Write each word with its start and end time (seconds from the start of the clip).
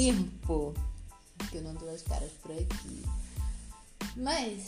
tempo 0.00 0.72
que 1.50 1.58
eu 1.58 1.62
não 1.62 1.74
dou 1.74 1.90
as 1.90 2.00
caras 2.02 2.32
por 2.40 2.52
aqui. 2.52 3.04
Mas, 4.16 4.64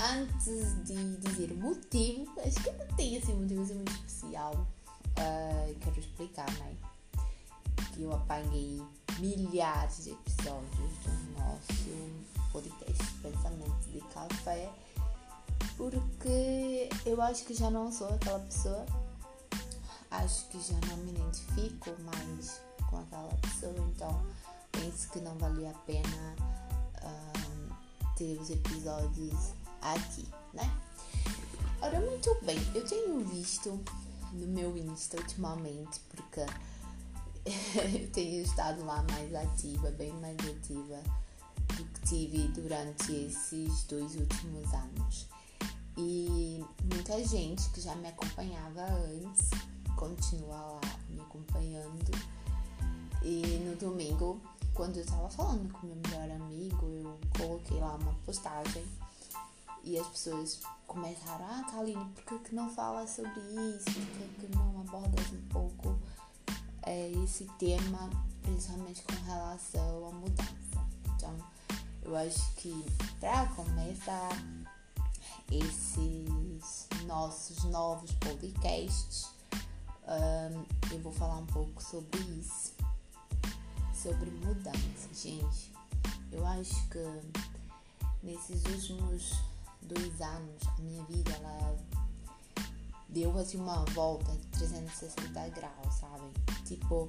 antes 0.00 0.86
de 0.86 1.16
dizer 1.18 1.52
o 1.52 1.56
motivo, 1.56 2.32
acho 2.40 2.62
que 2.62 2.70
não 2.72 2.86
tem 2.96 3.18
assim 3.18 3.34
um 3.34 3.42
motivo 3.42 3.74
muito 3.74 3.92
especial. 3.92 4.66
Uh, 5.18 5.78
quero 5.80 6.00
explicar, 6.00 6.50
né? 6.54 6.74
Que 7.92 8.04
eu 8.04 8.12
apanhei 8.14 8.82
milhares 9.18 10.04
de 10.04 10.10
episódios 10.12 10.92
do 11.04 11.38
nosso 11.38 12.50
podcast 12.50 13.04
Pensamento 13.20 13.90
de 13.92 14.00
Café, 14.14 14.72
porque 15.76 16.88
eu 17.04 17.20
acho 17.20 17.44
que 17.44 17.52
já 17.52 17.70
não 17.70 17.92
sou 17.92 18.08
aquela 18.08 18.40
pessoa, 18.40 18.86
acho 20.10 20.48
que 20.48 20.58
já 20.58 20.78
não 20.88 20.96
me 20.98 21.10
identifico 21.12 21.90
mais 22.02 22.60
com 22.88 22.98
aquela 22.98 23.32
pessoa, 23.34 23.74
então 23.94 24.24
penso 24.94 25.08
que 25.10 25.20
não 25.20 25.36
valia 25.38 25.70
a 25.70 25.74
pena 25.80 26.36
um, 27.02 28.14
ter 28.14 28.38
os 28.40 28.48
episódios 28.48 29.52
aqui, 29.82 30.24
né? 30.52 30.72
Ora, 31.82 32.00
muito 32.00 32.36
bem, 32.42 32.56
eu 32.76 32.86
tenho 32.86 33.18
visto 33.24 33.82
no 34.32 34.46
meu 34.46 34.76
Insta 34.76 35.16
ultimamente, 35.16 36.00
porque 36.08 36.42
eu 37.98 38.08
tenho 38.12 38.44
estado 38.44 38.84
lá 38.84 39.04
mais 39.10 39.34
ativa, 39.34 39.90
bem 39.90 40.12
mais 40.20 40.38
ativa 40.38 41.02
do 41.76 41.84
que 41.84 42.00
tive 42.06 42.48
durante 42.48 43.12
esses 43.12 43.82
dois 43.84 44.14
últimos 44.14 44.72
anos. 44.72 45.26
E 45.96 46.64
muita 46.84 47.22
gente 47.26 47.68
que 47.70 47.80
já 47.80 47.96
me 47.96 48.08
acompanhava 48.08 48.82
antes 48.82 49.50
continua 49.96 50.56
lá 50.56 50.80
me 51.08 51.20
acompanhando. 51.20 52.12
E 53.24 53.42
no 53.64 53.74
domingo, 53.76 54.40
quando 54.74 54.96
eu 54.96 55.04
estava 55.04 55.30
falando 55.30 55.72
com 55.72 55.86
meu 55.86 55.96
melhor 55.96 56.30
amigo, 56.42 56.84
eu 56.86 57.18
coloquei 57.38 57.78
lá 57.78 57.94
uma 57.94 58.12
postagem 58.26 58.84
e 59.84 59.98
as 59.98 60.06
pessoas 60.08 60.60
começaram: 60.86 61.44
Ah, 61.46 61.64
Kaline, 61.70 62.04
por 62.06 62.24
que, 62.24 62.38
que 62.40 62.54
não 62.54 62.68
fala 62.74 63.06
sobre 63.06 63.40
isso? 63.40 63.84
Por 63.84 64.06
que, 64.18 64.46
que 64.46 64.56
não 64.56 64.80
abordas 64.80 65.32
um 65.32 65.48
pouco 65.48 65.98
é, 66.82 67.10
esse 67.24 67.44
tema, 67.58 68.10
principalmente 68.42 69.02
com 69.02 69.24
relação 69.24 70.08
à 70.08 70.12
mudança? 70.12 70.88
Então, 71.16 71.36
eu 72.02 72.16
acho 72.16 72.52
que 72.56 72.84
para 73.20 73.46
começar 73.48 74.30
esses 75.50 76.88
nossos 77.06 77.62
novos 77.64 78.10
podcasts, 78.12 79.28
um, 80.06 80.92
eu 80.92 81.00
vou 81.00 81.12
falar 81.12 81.36
um 81.36 81.46
pouco 81.46 81.82
sobre 81.82 82.20
isso, 82.40 82.73
sobre 84.04 84.30
mudança, 84.32 85.08
gente. 85.14 85.72
Eu 86.30 86.46
acho 86.46 86.88
que 86.90 86.98
nesses 88.22 88.62
últimos 88.66 89.32
dois 89.80 90.20
anos 90.20 90.62
a 90.66 90.82
minha 90.82 91.02
vida 91.04 91.32
ela 91.32 91.78
deu 93.08 93.36
assim 93.38 93.56
uma 93.56 93.82
volta 93.94 94.30
de 94.32 94.46
360 94.58 95.48
graus, 95.48 95.94
sabe? 95.94 96.24
Tipo, 96.66 97.08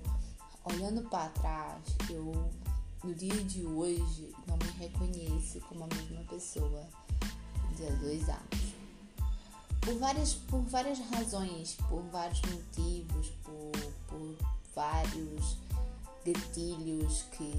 olhando 0.63 1.01
para 1.09 1.27
trás, 1.31 1.83
eu 2.09 2.49
no 3.03 3.13
dia 3.13 3.43
de 3.43 3.65
hoje 3.65 4.33
não 4.47 4.55
me 4.55 4.71
reconheço 4.79 5.59
como 5.67 5.83
a 5.83 5.87
mesma 5.87 6.23
pessoa 6.29 6.87
de 7.75 7.87
há 7.87 7.91
dois 7.95 8.29
anos. 8.29 8.75
Por 9.81 9.99
várias, 9.99 10.33
por 10.33 10.61
várias 10.61 10.99
razões, 11.11 11.75
por 11.89 12.03
vários 12.03 12.41
motivos, 12.41 13.27
por, 13.43 13.71
por 14.07 14.35
vários 14.73 15.57
gatilhos 16.25 17.23
que, 17.31 17.51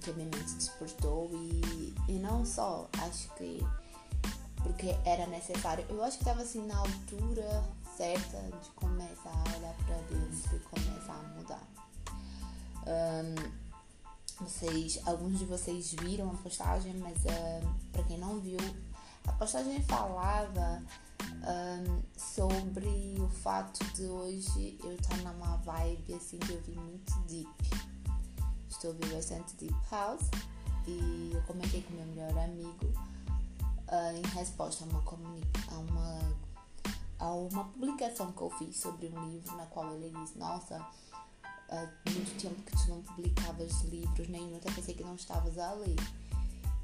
que 0.00 0.10
a 0.10 0.12
minha 0.14 0.28
mente 0.28 0.54
despertou 0.54 1.30
e, 1.32 1.94
e 2.08 2.12
não 2.18 2.44
só, 2.44 2.88
acho 2.98 3.32
que 3.34 3.60
porque 4.62 4.96
era 5.04 5.26
necessário. 5.26 5.84
Eu 5.88 6.02
acho 6.02 6.18
que 6.18 6.22
estava 6.22 6.42
assim 6.42 6.64
na 6.66 6.76
altura 6.76 7.64
certa 7.96 8.38
de 8.40 8.70
começar 8.70 9.32
a 9.32 9.56
olhar 9.56 9.74
para 9.84 9.96
dentro 10.08 10.56
e 10.56 10.60
começar 10.60 11.14
a 11.14 11.22
mudar. 11.36 11.68
Um, 12.86 13.62
vocês, 14.44 15.00
alguns 15.06 15.38
de 15.38 15.44
vocês 15.44 15.92
viram 16.00 16.30
a 16.30 16.34
postagem, 16.34 16.94
mas 16.94 17.16
uh, 17.18 17.74
para 17.92 18.02
quem 18.04 18.18
não 18.18 18.40
viu, 18.40 18.58
a 19.26 19.32
postagem 19.32 19.82
falava 19.82 20.82
um, 21.22 22.02
sobre 22.16 23.16
o 23.18 23.28
fato 23.28 23.84
de 23.94 24.04
hoje 24.04 24.78
eu 24.82 24.92
estar 24.94 25.16
numa 25.18 25.56
vibe 25.58 26.14
assim 26.14 26.38
de 26.38 26.52
ouvir 26.52 26.78
muito 26.78 27.12
deep. 27.28 27.48
Estou 28.68 28.90
ouvindo 28.90 29.14
bastante 29.14 29.54
deep 29.56 29.74
house 29.90 30.28
e 30.86 31.30
eu 31.34 31.42
comentei 31.42 31.82
com 31.82 31.94
meu 31.94 32.06
melhor 32.06 32.36
amigo 32.38 32.86
uh, 33.88 34.16
em 34.16 34.26
resposta 34.36 34.84
a 34.84 34.88
uma, 34.88 35.02
a 35.68 35.78
uma 35.78 36.42
a 37.22 37.32
uma 37.32 37.64
publicação 37.66 38.32
que 38.32 38.42
eu 38.42 38.50
fiz 38.50 38.76
sobre 38.78 39.06
um 39.06 39.30
livro 39.30 39.56
na 39.56 39.64
qual 39.66 39.94
ele 39.94 40.10
disse, 40.10 40.36
nossa, 40.36 40.84
há 41.70 41.88
muito 42.10 42.40
tempo 42.40 42.60
que 42.62 42.72
tu 42.72 42.88
não 42.88 43.02
publicavas 43.02 43.80
livros 43.82 44.28
nenhum, 44.28 44.56
até 44.56 44.72
pensei 44.72 44.92
que 44.92 45.04
não 45.04 45.14
estavas 45.14 45.56
a 45.56 45.72
ler. 45.72 45.94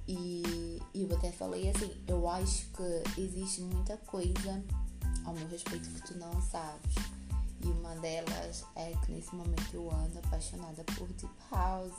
E, 0.08 0.80
eu 0.94 1.14
até 1.14 1.30
falei 1.30 1.68
assim, 1.68 1.94
eu 2.06 2.26
acho 2.26 2.66
que 2.70 3.20
existe 3.20 3.60
muita 3.60 3.96
coisa 3.98 4.64
ao 5.24 5.34
meu 5.34 5.46
respeito 5.48 5.88
que 5.90 6.00
tu 6.02 6.18
não 6.18 6.40
sabes. 6.40 6.94
E 7.62 7.66
uma 7.66 7.94
delas 7.96 8.64
é 8.74 8.92
que 9.04 9.12
nesse 9.12 9.34
momento 9.34 9.74
eu 9.74 9.90
ando 9.92 10.18
apaixonada 10.20 10.82
por 10.96 11.06
Deep 11.08 11.34
House, 11.50 11.92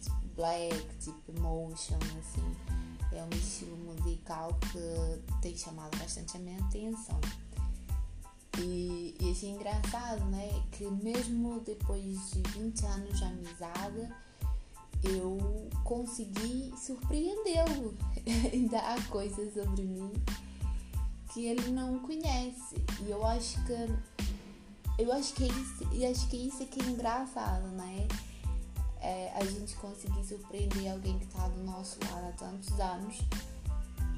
tipo 0.00 0.26
Black, 0.34 0.74
Deep 1.04 1.20
Emotion, 1.36 1.98
assim. 2.18 2.56
É 3.12 3.22
um 3.22 3.30
estilo 3.30 3.76
musical 3.76 4.58
que 4.72 5.40
tem 5.40 5.56
chamado 5.56 5.96
bastante 5.98 6.36
a 6.36 6.40
minha 6.40 6.58
atenção. 6.64 7.20
E, 8.58 9.14
e 9.20 9.30
achei 9.30 9.50
engraçado, 9.50 10.24
né? 10.26 10.48
Que 10.72 10.84
mesmo 10.84 11.60
depois 11.60 12.30
de 12.30 12.42
20 12.58 12.86
anos 12.86 13.18
de 13.18 13.24
amizade, 13.24 14.08
eu 15.02 15.68
consegui 15.84 16.72
surpreendê-lo 16.76 17.94
e 18.52 18.68
dar 18.68 19.08
coisas 19.08 19.52
sobre 19.54 19.82
mim 19.82 20.12
que 21.32 21.46
ele 21.46 21.70
não 21.70 21.98
conhece. 22.00 22.76
E 23.00 23.10
eu 23.10 23.24
acho 23.24 23.64
que 23.64 23.72
eu 24.98 25.10
acho 25.12 25.32
que 25.32 25.44
isso, 25.44 25.88
e 25.92 26.04
acho 26.04 26.28
que 26.28 26.36
isso 26.36 26.62
é 26.62 26.66
que 26.66 26.80
é 26.80 26.84
engraçado, 26.84 27.66
né? 27.68 28.06
É 29.00 29.32
a 29.34 29.44
gente 29.44 29.74
conseguir 29.76 30.22
surpreender 30.24 30.92
alguém 30.92 31.18
que 31.18 31.24
está 31.24 31.48
do 31.48 31.62
nosso 31.64 31.98
lado 32.04 32.26
há 32.26 32.32
tantos 32.32 32.78
anos 32.78 33.16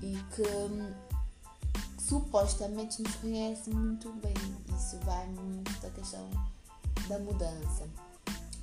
e 0.03 0.19
que 0.35 2.03
supostamente 2.03 3.01
nos 3.01 3.15
conhece 3.17 3.71
muito 3.71 4.13
bem. 4.15 4.35
Isso 4.77 4.99
vai 5.05 5.25
muito 5.29 5.71
da 5.81 5.91
questão 5.91 6.29
da 7.09 7.19
mudança. 7.21 7.89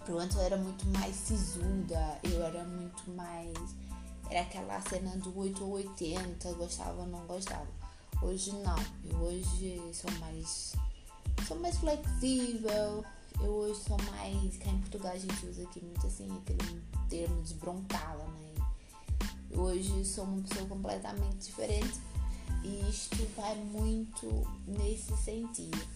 Pronto, 0.10 0.38
eu 0.38 0.42
era 0.42 0.58
muito 0.58 0.88
mais 0.88 1.16
sisuda, 1.16 2.20
eu 2.24 2.44
era 2.44 2.64
muito 2.64 3.12
mais. 3.12 3.54
Era 4.28 4.42
aquela 4.42 4.82
cena 4.82 5.16
do 5.18 5.38
8 5.38 5.64
ou 5.64 5.74
80, 5.74 6.52
gostava 6.54 7.02
ou 7.02 7.06
não 7.06 7.28
gostava. 7.28 7.68
Hoje 8.20 8.52
não, 8.54 8.76
eu 9.06 9.18
hoje 9.20 9.80
sou 9.94 10.10
mais. 10.14 10.74
sou 11.48 11.60
mais 11.60 11.78
flexível, 11.78 13.06
eu 13.40 13.52
hoje 13.52 13.80
sou 13.82 13.98
mais. 14.02 14.58
Cá 14.58 14.72
em 14.72 14.80
Portugal 14.80 15.12
a 15.12 15.18
gente 15.20 15.46
usa 15.46 15.62
aqui 15.62 15.80
muito 15.80 16.08
assim 16.08 16.28
aquele 16.38 16.82
termo 17.08 17.44
desbroncada, 17.44 18.24
né? 18.24 18.68
Eu 19.52 19.60
hoje 19.60 20.04
sou 20.06 20.24
uma 20.24 20.42
pessoa 20.42 20.68
completamente 20.68 21.38
diferente 21.38 22.00
e 22.64 22.90
isto 22.90 23.16
vai 23.38 23.54
muito 23.54 24.44
nesse 24.66 25.16
sentido. 25.18 25.88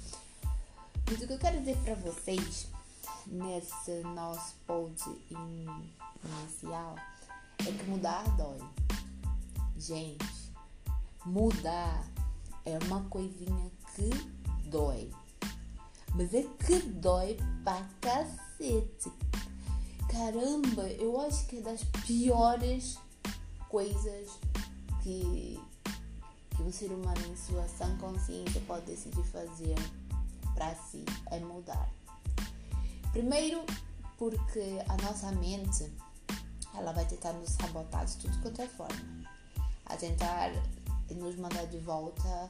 Mas 1.10 1.20
o 1.20 1.26
que 1.26 1.34
eu 1.34 1.40
quero 1.40 1.60
dizer 1.62 1.78
para 1.78 1.96
vocês 1.96 2.68
nesse 3.28 4.02
nosso 4.04 4.56
pod 4.68 4.96
inicial 5.30 6.96
é 7.60 7.72
que 7.72 7.84
mudar 7.86 8.24
dói. 8.36 8.60
Gente, 9.78 10.52
mudar 11.26 12.06
é 12.66 12.78
uma 12.86 13.02
coisinha 13.10 13.72
que 13.96 14.10
dói. 14.70 15.12
Mas 16.16 16.34
é 16.34 16.44
que 16.44 16.80
dói 16.80 17.38
pra 17.64 17.82
cacete. 18.02 19.12
Caramba, 20.10 20.88
eu 21.00 21.20
acho 21.22 21.48
que 21.48 21.58
é 21.58 21.62
das 21.62 21.84
piores 22.06 22.98
coisas 23.70 24.30
que 25.02 25.60
que 26.56 26.62
um 26.62 26.72
ser 26.72 26.92
humano 26.92 27.20
em 27.28 27.36
sua 27.36 27.68
sã 27.68 27.98
consciência 27.98 28.62
pode 28.68 28.86
decidir 28.86 29.24
fazer 29.24 29.76
para 30.54 30.76
si 30.76 31.04
é 31.32 31.40
mudar. 31.40 31.90
Primeiro, 33.14 33.64
porque 34.18 34.84
a 34.90 34.98
nossa 34.98 35.32
mente 35.34 35.90
ela 36.74 36.92
vai 36.92 37.06
tentar 37.06 37.32
nos 37.34 37.52
sabotar 37.52 38.04
de 38.06 38.18
tudo 38.18 38.42
quanto 38.42 38.62
é 38.62 38.68
forma. 38.68 39.24
a 39.86 39.96
tentar 39.96 40.50
nos 41.12 41.36
mandar 41.36 41.68
de 41.68 41.78
volta 41.78 42.50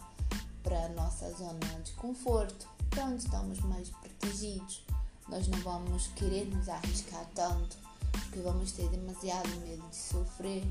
para 0.64 0.86
a 0.86 0.90
nossa 0.90 1.30
zona 1.34 1.60
de 1.84 1.92
conforto, 1.94 2.68
para 2.90 3.06
onde 3.06 3.26
estamos 3.26 3.60
mais 3.60 3.90
protegidos. 3.90 4.86
Nós 5.28 5.48
não 5.50 5.60
vamos 5.60 6.08
querer 6.16 6.46
nos 6.46 6.70
arriscar 6.70 7.26
tanto, 7.36 7.76
porque 8.12 8.40
vamos 8.40 8.72
ter 8.72 8.88
demasiado 8.90 9.50
medo 9.62 9.84
de 9.90 9.96
sofrer, 9.96 10.64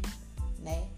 né? 0.61 0.89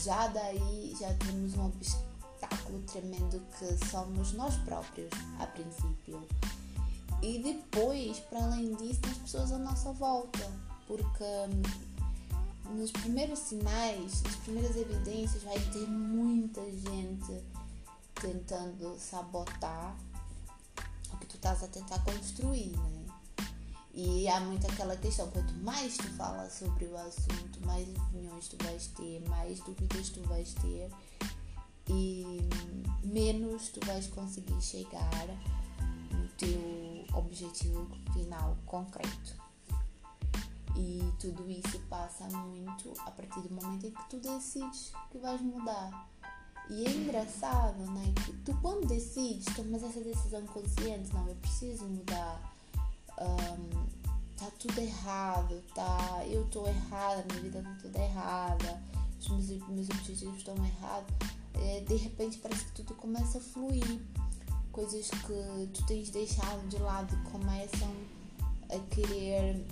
Já 0.00 0.28
daí 0.28 0.96
já 0.98 1.12
temos 1.14 1.54
um 1.54 1.66
obstáculo 1.66 2.80
tremendo 2.90 3.42
que 3.58 3.86
somos 3.86 4.32
nós 4.32 4.56
próprios, 4.58 5.10
a 5.38 5.46
princípio. 5.46 6.26
E 7.22 7.38
depois, 7.42 8.18
para 8.20 8.44
além 8.44 8.74
disso, 8.76 9.00
as 9.10 9.18
pessoas 9.18 9.52
à 9.52 9.58
nossa 9.58 9.92
volta, 9.92 10.50
porque 10.86 11.24
hum, 11.24 12.76
nos 12.76 12.90
primeiros 12.92 13.38
sinais, 13.40 14.22
nas 14.22 14.36
primeiras 14.36 14.76
evidências, 14.76 15.42
vai 15.42 15.58
ter 15.58 15.86
muita 15.88 16.62
gente 16.70 17.42
tentando 18.14 18.96
sabotar 18.98 19.96
o 21.12 21.16
que 21.18 21.26
tu 21.26 21.36
estás 21.36 21.62
a 21.62 21.68
tentar 21.68 21.98
construir, 22.04 22.76
né? 22.76 22.98
E 23.94 24.28
há 24.28 24.38
muito 24.38 24.64
aquela 24.64 24.96
questão, 24.96 25.28
quanto 25.30 25.52
mais 25.54 25.96
tu 25.96 26.08
falas 26.10 26.52
sobre 26.52 26.84
o 26.84 26.96
assunto, 26.96 27.58
mais 27.66 27.88
opiniões 27.88 28.46
tu 28.46 28.56
vais 28.62 28.86
ter, 28.88 29.28
mais 29.28 29.58
dúvidas 29.60 30.10
tu 30.10 30.22
vais 30.22 30.54
ter 30.54 30.88
e 31.88 32.48
menos 33.02 33.70
tu 33.70 33.84
vais 33.86 34.06
conseguir 34.08 34.60
chegar 34.60 35.26
teu 36.38 37.18
objetivo 37.18 37.86
final 38.12 38.56
concreto. 38.64 39.36
E 40.76 41.02
tudo 41.18 41.50
isso 41.50 41.78
passa 41.90 42.24
muito 42.28 42.92
a 43.00 43.10
partir 43.10 43.40
do 43.40 43.54
momento 43.54 43.86
em 43.86 43.90
que 43.90 44.08
tu 44.08 44.18
decides 44.18 44.92
que 45.10 45.18
vais 45.18 45.40
mudar. 45.40 46.08
E 46.70 46.86
é 46.86 46.90
engraçado, 46.90 47.78
né? 47.92 48.12
Que 48.24 48.32
tu 48.44 48.56
quando 48.60 48.86
decides, 48.86 49.46
tomas 49.56 49.82
essa 49.82 50.00
decisão 50.00 50.46
consciente, 50.46 51.12
não, 51.12 51.26
eu 51.26 51.34
preciso 51.36 51.84
mudar. 51.84 52.54
Um, 53.18 53.86
tá 54.36 54.46
tudo 54.58 54.78
errado, 54.78 55.62
tá? 55.74 56.24
Eu 56.26 56.44
tô 56.50 56.66
errada, 56.66 57.24
minha 57.28 57.42
vida 57.42 57.62
tá 57.62 57.76
toda 57.82 57.98
errada, 57.98 58.82
os 59.18 59.28
meus, 59.28 59.68
meus 59.68 59.90
objetivos 59.90 60.36
estão 60.36 60.54
errados. 60.64 61.12
É, 61.54 61.80
de 61.80 61.96
repente 61.96 62.38
parece 62.38 62.66
que 62.66 62.72
tudo 62.72 62.94
começa 62.94 63.38
a 63.38 63.40
fluir. 63.40 64.00
Coisas 64.72 65.10
que 65.10 65.66
tu 65.74 65.86
tens 65.86 66.10
deixado 66.10 66.68
de 66.68 66.78
lado 66.78 67.16
começam 67.30 67.92
a 68.70 68.78
querer 68.94 69.66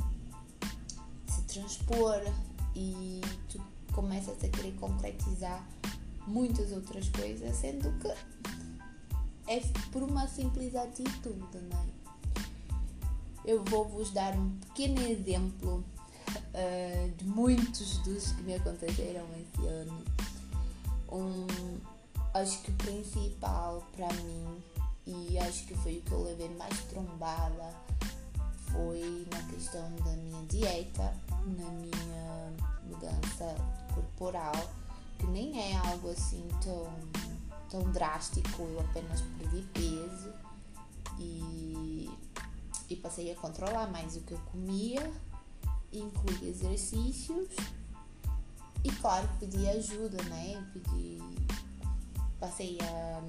se 1.29 1.43
transpor 1.43 2.21
e 2.75 3.21
tu 3.49 3.61
começas 3.93 4.43
a 4.43 4.49
querer 4.49 4.73
concretizar 4.75 5.65
muitas 6.27 6.73
outras 6.73 7.09
coisas, 7.09 7.57
sendo 7.57 7.93
que 8.01 8.09
é 9.49 9.61
por 9.93 10.03
uma 10.03 10.27
simples 10.27 10.75
atitude, 10.75 11.59
não 11.71 11.79
é? 11.79 11.97
Eu 13.45 13.63
vou 13.65 13.89
vos 13.89 14.11
dar 14.11 14.35
um 14.37 14.51
pequeno 14.59 15.01
exemplo 15.03 15.85
uh, 16.37 17.11
de 17.17 17.25
muitos 17.25 17.99
dos 17.99 18.33
que 18.33 18.43
me 18.43 18.55
aconteceram 18.55 19.25
esse 19.35 19.67
ano. 19.67 20.05
Um, 21.13 21.47
acho 22.35 22.61
que 22.63 22.73
o 22.73 22.75
principal 22.75 23.87
para 23.97 24.13
mim, 24.15 24.63
e 25.07 25.39
acho 25.39 25.67
que 25.67 25.75
foi 25.77 25.99
o 25.99 26.03
que 26.03 26.13
eu 26.13 26.23
levei 26.23 26.49
mais 26.57 26.79
trombada, 26.85 27.75
foi 28.73 29.27
na 29.31 29.43
questão 29.53 29.95
da 29.97 30.17
minha 30.17 30.43
dieta, 30.47 31.15
na 31.47 31.71
minha 31.71 32.53
mudança 32.85 33.55
corporal 33.95 34.55
que 35.19 35.27
nem 35.27 35.59
é 35.59 35.77
algo 35.77 36.11
assim 36.11 36.47
tão, 36.63 36.93
tão 37.71 37.91
drástico, 37.91 38.63
eu 38.63 38.81
apenas 38.81 39.23
perdi 39.39 39.63
peso 39.73 40.33
e, 41.19 42.11
e 42.89 42.97
passei 42.97 43.33
a 43.33 43.37
controlar 43.37 43.91
mais 43.91 44.17
o 44.17 44.21
que 44.21 44.33
eu 44.33 44.41
comia, 44.53 45.11
incluí 45.93 46.49
exercícios 46.49 47.49
e 48.85 48.93
claro 48.93 49.29
pedi 49.41 49.67
ajuda, 49.69 50.23
né? 50.25 50.65
Pedi. 50.73 51.19
Passei 52.39 52.79
a. 52.83 53.23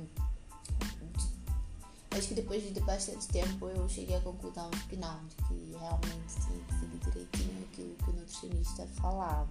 Acho 2.17 2.29
que 2.29 2.33
depois 2.33 2.63
de 2.73 2.79
bastante 2.79 3.27
tempo 3.27 3.67
eu 3.67 3.87
cheguei 3.87 4.15
à 4.15 4.21
conclusão 4.21 4.71
de 4.71 4.97
não, 4.97 5.23
de 5.27 5.35
que 5.35 5.77
realmente 5.79 6.33
tinha 6.33 6.63
que 6.63 6.73
seguir 6.79 6.97
direitinho 6.97 7.63
aquilo 7.71 7.95
que 7.95 8.09
o 8.09 8.13
nutricionista 8.13 8.87
falava 8.99 9.47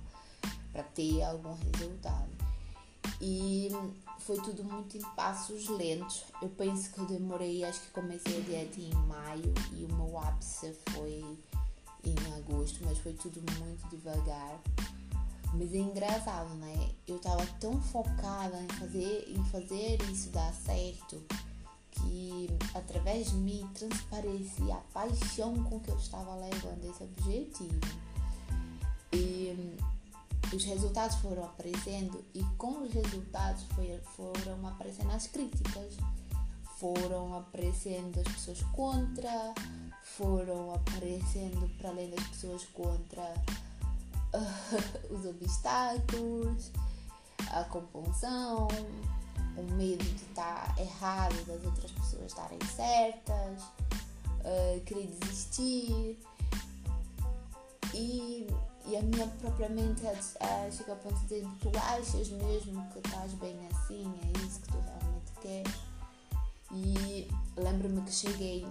para 0.72 0.82
ter 0.82 1.22
algum 1.22 1.54
resultado. 1.54 2.28
E 3.20 3.68
foi 4.18 4.40
tudo 4.40 4.64
muito 4.64 4.98
em 4.98 5.00
passos 5.14 5.68
lentos. 5.68 6.24
Eu 6.42 6.48
penso 6.48 6.90
que 6.90 6.98
eu 6.98 7.06
demorei, 7.06 7.62
acho 7.62 7.82
que 7.82 7.90
comecei 7.90 8.36
a 8.36 8.40
dieta 8.40 8.80
em 8.80 8.92
maio 9.06 9.54
e 9.72 9.84
o 9.84 9.94
meu 9.94 10.18
ápice 10.18 10.74
foi 10.90 11.24
em 12.02 12.34
agosto, 12.36 12.80
mas 12.84 12.98
foi 12.98 13.12
tudo 13.12 13.40
muito 13.60 13.88
devagar. 13.90 14.60
Mas 15.54 15.72
é 15.72 15.78
engraçado, 15.78 16.52
né? 16.56 16.90
Eu 17.06 17.20
tava 17.20 17.46
tão 17.60 17.80
focada 17.80 18.60
em 18.60 18.68
fazer, 18.70 19.24
em 19.28 19.44
fazer 19.44 20.02
isso 20.10 20.30
dar 20.30 20.52
certo 20.52 21.22
que 22.00 22.48
através 22.74 23.30
de 23.30 23.36
mim 23.36 23.68
transparecia 23.74 24.74
a 24.74 24.80
paixão 24.92 25.54
com 25.64 25.80
que 25.80 25.90
eu 25.90 25.96
estava 25.96 26.34
levando 26.36 26.84
esse 26.84 27.02
objetivo. 27.02 27.80
E 29.12 29.76
os 30.54 30.64
resultados 30.64 31.16
foram 31.16 31.44
aparecendo 31.44 32.24
e 32.34 32.42
com 32.56 32.82
os 32.82 32.92
resultados 32.92 33.64
foi, 33.74 34.00
foram 34.16 34.66
aparecendo 34.66 35.10
as 35.10 35.26
críticas, 35.26 35.96
foram 36.78 37.36
aparecendo 37.36 38.20
as 38.20 38.32
pessoas 38.32 38.62
contra, 38.74 39.54
foram 40.02 40.74
aparecendo 40.74 41.68
para 41.78 41.90
além 41.90 42.10
das 42.10 42.26
pessoas 42.28 42.64
contra 42.66 43.22
uh, 44.34 45.10
os 45.14 45.26
obstáculos, 45.26 46.70
a 47.50 47.64
compunção, 47.64 48.68
o 49.56 49.62
medo 49.74 50.04
de 50.04 50.24
estar 50.24 50.74
errado, 50.78 51.34
das 51.46 51.64
outras 51.64 51.90
pessoas 51.92 52.26
estarem 52.26 52.58
certas, 52.74 53.62
uh, 53.62 54.80
querer 54.84 55.06
desistir 55.06 56.18
e 57.94 58.46
e 58.88 58.96
a 58.96 59.02
minha 59.02 59.26
própria 59.26 59.68
mente 59.68 60.02
chega 60.70 60.92
ao 60.92 60.98
ponto 60.98 61.18
de 61.20 61.22
dizer: 61.22 61.48
tu 61.60 61.72
achas 61.76 62.28
mesmo 62.28 62.88
que 62.92 62.98
estás 62.98 63.32
bem 63.34 63.58
assim? 63.66 64.14
É 64.22 64.46
isso 64.46 64.60
que 64.60 64.68
tu 64.68 64.78
realmente 64.78 65.32
queres? 65.42 65.74
E 66.70 67.28
lembro-me 67.56 68.00
que 68.02 68.12
cheguei 68.12 68.66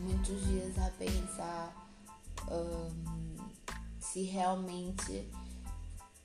muitos 0.00 0.44
dias 0.46 0.76
a 0.78 0.90
pensar 0.98 1.88
um, 2.50 3.36
se 4.00 4.22
realmente 4.22 5.28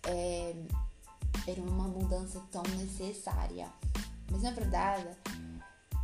é, 0.03 0.55
era 1.47 1.61
uma 1.61 1.88
mudança 1.88 2.41
tão 2.51 2.63
necessária. 2.77 3.71
Mas 4.29 4.43
na 4.43 4.51
verdade, 4.51 5.07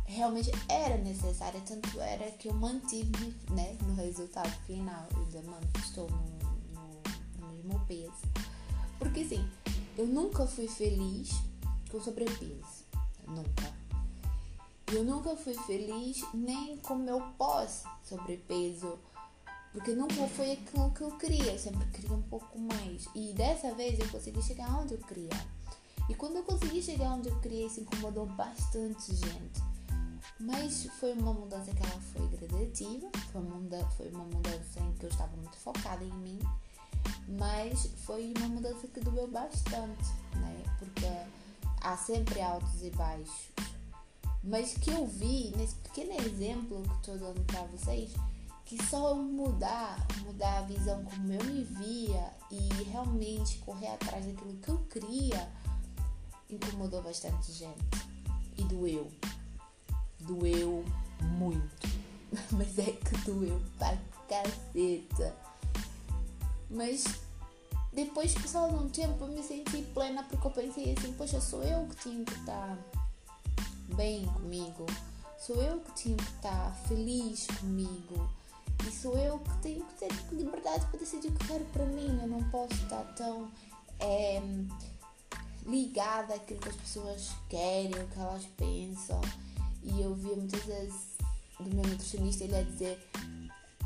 realmente 0.04 0.50
era 0.68 0.96
necessária, 0.98 1.60
tanto 1.60 2.00
era 2.00 2.30
que 2.32 2.48
eu 2.48 2.54
mantive 2.54 3.34
né, 3.50 3.76
no 3.86 3.94
resultado 3.94 4.50
final. 4.66 5.06
Eu 5.14 5.80
estou 5.80 6.08
no 6.10 7.48
mesmo 7.52 7.80
peso. 7.86 8.12
Porque 8.98 9.20
assim, 9.20 9.48
eu 9.96 10.06
nunca 10.06 10.46
fui 10.46 10.66
feliz 10.66 11.30
com 11.90 12.00
sobrepeso. 12.00 12.84
Nunca. 13.26 13.72
Eu 14.92 15.04
nunca 15.04 15.36
fui 15.36 15.54
feliz 15.54 16.24
nem 16.32 16.78
com 16.78 16.94
meu 16.94 17.20
pós-sobrepeso. 17.36 18.98
Porque 19.72 19.92
nunca 19.92 20.26
foi 20.28 20.52
aquilo 20.52 20.90
que 20.92 21.02
eu 21.02 21.10
queria. 21.18 21.52
Eu 21.52 21.58
sempre 21.58 21.86
queria 21.90 22.12
um 22.12 22.22
pouco 22.22 22.58
mais. 22.58 23.06
E 23.14 23.32
dessa 23.34 23.74
vez 23.74 23.98
eu 23.98 24.08
consegui 24.08 24.42
chegar 24.42 24.80
onde 24.80 24.94
eu 24.94 24.98
queria. 24.98 25.30
E 26.08 26.14
quando 26.14 26.36
eu 26.36 26.42
consegui 26.42 26.82
chegar 26.82 27.14
onde 27.14 27.28
eu 27.28 27.38
queria, 27.40 27.66
isso 27.66 27.80
incomodou 27.80 28.26
bastante 28.26 29.14
gente. 29.14 29.62
Mas 30.40 30.86
foi 30.98 31.12
uma 31.12 31.32
mudança 31.32 31.72
que 31.72 31.82
ela 31.82 32.00
foi 32.00 32.26
gradativa, 32.28 33.10
foi 33.32 33.40
uma, 33.40 33.56
mudança, 33.56 33.88
foi 33.96 34.08
uma 34.10 34.24
mudança 34.24 34.80
em 34.80 34.92
que 34.94 35.04
eu 35.04 35.10
estava 35.10 35.36
muito 35.36 35.56
focada 35.58 36.04
em 36.04 36.12
mim 36.12 36.38
mas 37.28 37.90
foi 38.04 38.32
uma 38.38 38.48
mudança 38.48 38.86
que 38.88 39.00
doeu 39.00 39.28
bastante, 39.28 40.12
né? 40.36 40.62
Porque 40.78 41.06
há 41.80 41.96
sempre 41.96 42.40
altos 42.40 42.82
e 42.82 42.90
baixos. 42.90 43.50
Mas 44.42 44.74
que 44.74 44.90
eu 44.90 45.06
vi 45.06 45.52
nesse 45.56 45.74
pequeno 45.76 46.12
exemplo 46.12 46.82
que 46.82 46.94
estou 46.94 47.18
dando 47.18 47.44
para 47.44 47.62
vocês, 47.64 48.14
que 48.68 48.76
só 48.84 49.14
mudar, 49.14 50.06
mudar 50.26 50.58
a 50.58 50.62
visão 50.62 51.02
como 51.02 51.32
eu 51.32 51.42
me 51.42 51.64
via 51.64 52.34
e 52.50 52.84
realmente 52.84 53.56
correr 53.60 53.88
atrás 53.88 54.26
daquilo 54.26 54.58
que 54.58 54.68
eu 54.68 54.78
queria, 54.90 55.50
incomodou 56.50 57.02
bastante 57.02 57.50
gente. 57.50 57.82
E 58.58 58.64
doeu. 58.64 59.10
Doeu 60.20 60.84
muito. 61.22 61.88
Mas 62.52 62.78
é 62.78 62.92
que 62.92 63.16
doeu 63.24 63.58
pra 63.78 63.96
caceta. 64.28 65.34
Mas 66.68 67.04
depois 67.94 68.34
passado 68.34 68.76
um 68.76 68.90
tempo 68.90 69.24
eu 69.24 69.28
me 69.28 69.42
senti 69.42 69.80
plena 69.94 70.24
porque 70.24 70.46
eu 70.46 70.50
pensei 70.50 70.92
assim, 70.92 71.14
poxa, 71.14 71.40
sou 71.40 71.62
eu 71.62 71.86
que 71.86 71.96
tinha 72.02 72.22
que 72.22 72.34
estar 72.34 72.78
bem 73.96 74.26
comigo, 74.26 74.84
sou 75.38 75.56
eu 75.62 75.80
que 75.80 75.92
tinha 75.94 76.16
que 76.18 76.22
estar 76.22 76.70
feliz 76.86 77.46
comigo 77.46 78.37
e 78.86 78.90
sou 78.90 79.16
eu 79.18 79.38
que 79.38 79.56
tenho 79.58 79.84
que 79.84 79.94
ter 79.94 80.12
liberdade 80.32 80.86
para 80.86 80.98
decidir 80.98 81.28
o 81.28 81.32
que 81.32 81.46
quero 81.46 81.64
para 81.66 81.84
mim. 81.86 82.18
Eu 82.20 82.28
não 82.28 82.42
posso 82.50 82.74
estar 82.74 83.02
tão 83.14 83.50
é, 83.98 84.40
ligada 85.66 86.34
àquilo 86.34 86.60
que 86.60 86.68
as 86.68 86.76
pessoas 86.76 87.30
querem, 87.48 87.92
o 87.92 88.08
que 88.08 88.18
elas 88.18 88.46
pensam. 88.56 89.20
E 89.82 90.00
eu 90.00 90.14
via 90.14 90.36
muitas 90.36 90.62
vezes 90.64 91.16
do 91.60 91.74
meu 91.74 91.84
nutricionista 91.84 92.44
ele 92.44 92.56
a 92.56 92.62
dizer, 92.62 93.10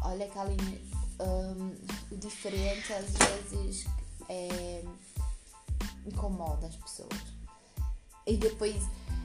olha 0.03 0.29
Kaline, 0.29 0.81
um, 1.21 2.15
o 2.15 2.17
diferente 2.17 2.93
às 2.93 3.13
vezes 3.13 3.87
é, 4.29 4.85
incomoda 6.07 6.67
as 6.67 6.77
pessoas. 6.77 7.21
E 8.27 8.37
depois 8.37 8.83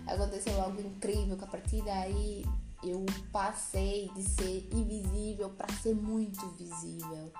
aconteceu 0.07 0.59
algo 0.61 0.79
incrível 0.81 1.37
que 1.37 1.43
a 1.43 1.47
partir 1.47 1.81
daí 1.83 2.45
eu 2.89 3.05
passei 3.31 4.09
de 4.15 4.23
ser 4.23 4.67
invisível 4.71 5.49
para 5.49 5.71
ser 5.75 5.95
muito 5.95 6.47
visível. 6.51 7.31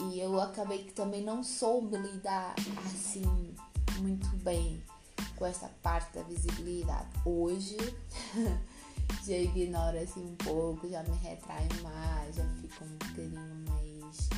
E 0.00 0.18
eu 0.18 0.40
acabei 0.40 0.84
que 0.84 0.92
também 0.92 1.22
não 1.22 1.42
soube 1.42 1.96
lidar 1.96 2.54
assim 2.86 3.54
muito 3.98 4.28
bem 4.38 4.82
com 5.36 5.46
essa 5.46 5.68
parte 5.82 6.14
da 6.14 6.22
visibilidade. 6.22 7.08
Hoje 7.24 7.76
já 9.24 9.36
ignoro 9.36 9.98
assim 9.98 10.24
um 10.24 10.36
pouco, 10.36 10.88
já 10.88 11.02
me 11.02 11.16
retraio 11.18 11.68
mais, 11.82 12.36
já 12.36 12.44
fico 12.60 12.84
um 12.84 12.96
bocadinho 12.98 13.64
mais 13.68 14.28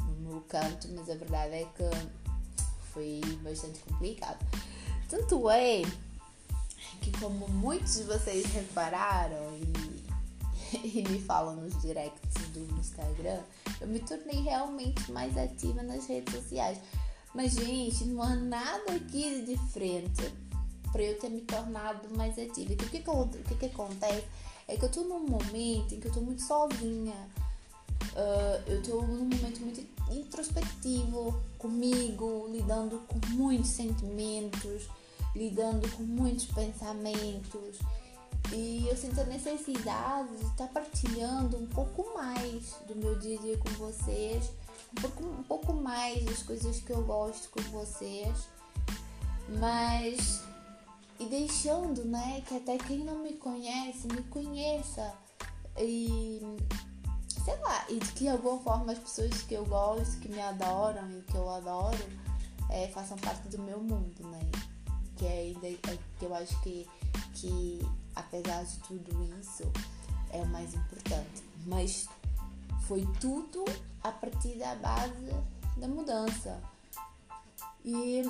no 0.00 0.28
meu 0.28 0.40
canto, 0.42 0.88
mas 0.94 1.10
a 1.10 1.14
verdade 1.16 1.54
é 1.54 1.64
que 1.64 2.24
foi 2.92 3.20
bastante 3.42 3.80
complicado. 3.80 4.38
Tanto 5.08 5.50
é 5.50 5.82
que 7.04 7.12
como 7.20 7.46
muitos 7.48 7.96
de 7.96 8.04
vocês 8.04 8.46
repararam 8.46 9.54
e, 10.72 10.76
e 11.00 11.08
me 11.08 11.20
falam 11.20 11.56
nos 11.56 11.80
directs 11.82 12.48
do 12.52 12.60
Instagram, 12.78 13.42
eu 13.80 13.86
me 13.86 14.00
tornei 14.00 14.40
realmente 14.40 15.12
mais 15.12 15.36
ativa 15.36 15.82
nas 15.82 16.06
redes 16.06 16.34
sociais. 16.34 16.78
Mas, 17.34 17.52
gente, 17.52 18.04
não 18.06 18.22
há 18.22 18.34
nada 18.34 18.94
aqui 18.94 19.44
de 19.44 19.54
diferente 19.56 20.32
para 20.90 21.02
eu 21.02 21.18
ter 21.18 21.28
me 21.28 21.42
tornado 21.42 22.08
mais 22.16 22.38
ativa. 22.38 22.72
o 22.72 22.76
que, 22.76 23.00
que, 23.00 23.10
o 23.10 23.28
que, 23.28 23.54
que 23.56 23.66
acontece 23.66 24.24
é 24.66 24.76
que 24.76 24.84
eu 24.84 24.90
tô 24.90 25.02
num 25.02 25.26
momento 25.26 25.94
em 25.94 26.00
que 26.00 26.06
eu 26.06 26.12
tô 26.12 26.20
muito 26.20 26.42
sozinha. 26.42 27.28
Uh, 28.12 28.70
eu 28.70 28.82
tô 28.82 29.02
num 29.02 29.24
momento 29.24 29.60
muito 29.60 29.84
introspectivo 30.10 31.42
comigo, 31.58 32.48
lidando 32.50 33.00
com 33.08 33.18
muitos 33.30 33.70
sentimentos, 33.70 34.88
lidando 35.34 35.88
com 35.92 36.02
muitos 36.02 36.46
pensamentos. 36.46 37.78
E 38.52 38.86
eu 38.88 38.96
sinto 38.96 39.20
a 39.20 39.24
necessidade 39.24 40.36
de 40.36 40.44
estar 40.46 40.68
partilhando 40.68 41.56
um 41.56 41.66
pouco 41.66 42.14
mais 42.14 42.74
do 42.86 42.94
meu 42.94 43.18
dia 43.18 43.38
a 43.38 43.42
dia 43.42 43.58
com 43.58 43.70
vocês, 43.70 44.50
um 44.92 45.00
pouco, 45.00 45.24
um 45.24 45.42
pouco 45.42 45.72
mais 45.72 46.24
das 46.24 46.42
coisas 46.42 46.78
que 46.80 46.92
eu 46.92 47.02
gosto 47.02 47.48
com 47.48 47.62
vocês, 47.70 48.48
mas 49.60 50.42
e 51.18 51.26
deixando, 51.26 52.04
né, 52.04 52.42
que 52.46 52.56
até 52.56 52.76
quem 52.76 52.98
não 52.98 53.20
me 53.20 53.34
conhece 53.34 54.08
me 54.08 54.22
conheça 54.24 55.14
e 55.78 56.40
sei 57.44 57.56
lá, 57.60 57.84
e 57.88 57.98
de 57.98 58.12
que 58.12 58.24
de 58.24 58.28
alguma 58.28 58.58
forma 58.60 58.92
as 58.92 58.98
pessoas 58.98 59.42
que 59.42 59.54
eu 59.54 59.64
gosto, 59.66 60.18
que 60.18 60.28
me 60.28 60.40
adoram 60.40 61.10
e 61.10 61.22
que 61.22 61.36
eu 61.36 61.48
adoro, 61.48 61.98
é, 62.70 62.88
façam 62.88 63.18
parte 63.18 63.48
do 63.48 63.58
meu 63.58 63.80
mundo, 63.80 64.26
né? 64.28 64.40
Que 65.16 65.26
é 65.26 65.40
ainda 65.40 65.66
é, 65.68 65.98
que 66.18 66.24
eu 66.24 66.34
acho 66.34 66.60
que, 66.62 66.86
que 67.34 67.80
apesar 68.14 68.64
de 68.64 68.78
tudo 68.80 69.38
isso 69.40 69.64
é 70.30 70.38
o 70.38 70.46
mais 70.46 70.74
importante. 70.74 71.42
Mas 71.66 72.08
foi 72.86 73.06
tudo 73.20 73.64
a 74.02 74.10
partir 74.10 74.58
da 74.58 74.74
base 74.76 75.30
da 75.76 75.88
mudança. 75.88 76.60
E 77.84 78.22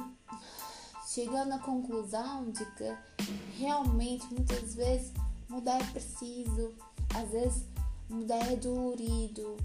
chegando 1.06 1.52
à 1.52 1.58
conclusão 1.58 2.50
de 2.50 2.64
que 2.72 2.96
realmente 3.56 4.26
muitas 4.32 4.74
vezes 4.74 5.12
mudar 5.48 5.80
é 5.80 5.84
preciso, 5.84 6.74
às 7.14 7.30
vezes 7.30 7.64
mudar 8.08 8.52
é 8.52 8.56
dolorido, 8.56 9.56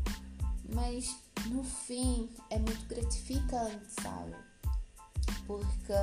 mas 0.74 1.16
no 1.48 1.64
fim 1.64 2.30
é 2.50 2.60
muito 2.60 2.86
gratificante, 2.88 3.88
sabe? 4.02 4.36
Porque 5.46 5.94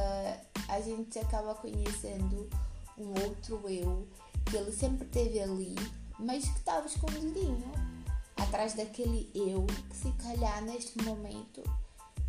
a 0.69 0.81
gente 0.81 1.19
acaba 1.19 1.55
conhecendo 1.55 2.49
um 2.99 3.09
outro 3.25 3.69
eu 3.69 4.07
que 4.45 4.57
ele 4.57 4.73
sempre 4.73 5.07
teve 5.07 5.41
ali, 5.41 5.75
mas 6.19 6.45
que 6.45 6.59
estava 6.59 6.87
escondidinho 6.87 7.71
atrás 8.37 8.75
daquele 8.75 9.31
eu 9.35 9.67
que 9.91 9.97
se 9.97 10.13
calhar 10.13 10.63
neste 10.63 11.03
momento 11.03 11.63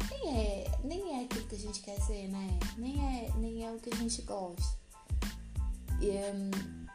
nem 0.10 0.38
é, 0.38 0.72
nem 0.84 1.20
é 1.20 1.26
aquilo 1.26 1.48
que 1.48 1.56
a 1.56 1.60
gente 1.60 1.82
quer 1.82 2.00
ser, 2.02 2.28
né? 2.28 2.60
Nem 2.78 3.00
é, 3.06 3.32
nem 3.38 3.66
é 3.66 3.72
o 3.72 3.80
que 3.80 3.94
a 3.94 3.98
gente 3.98 4.22
gosta. 4.22 4.78
E, 6.00 6.10
um, 6.10 6.88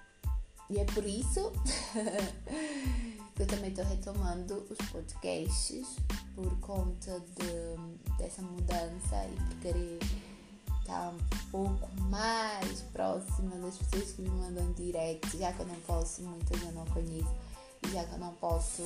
e 0.70 0.78
é 0.78 0.84
por 0.84 1.04
isso 1.04 1.52
eu 3.38 3.46
também 3.46 3.70
estou 3.70 3.84
retomando 3.84 4.66
os 4.70 4.88
podcasts 4.88 5.96
por 6.34 6.58
conta 6.60 7.20
de, 7.20 8.16
dessa 8.18 8.42
mudança 8.42 9.26
e 9.26 9.36
por 9.36 9.56
querer 9.60 9.98
estar 10.80 11.10
um 11.10 11.50
pouco 11.50 11.88
mais 12.02 12.80
próxima 12.92 13.56
das 13.56 13.78
pessoas 13.78 14.12
que 14.12 14.22
me 14.22 14.30
mandam 14.30 14.72
direct, 14.72 15.36
já 15.38 15.52
que 15.52 15.60
eu 15.60 15.66
não 15.66 15.80
posso, 15.86 16.22
muitas 16.22 16.62
eu 16.62 16.72
não 16.72 16.84
conheço, 16.86 17.34
e 17.86 17.92
já 17.92 18.04
que 18.04 18.12
eu 18.12 18.18
não 18.18 18.34
posso 18.34 18.82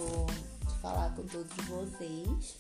falar 0.81 1.15
com 1.15 1.23
todos 1.27 1.53
vocês. 1.67 2.57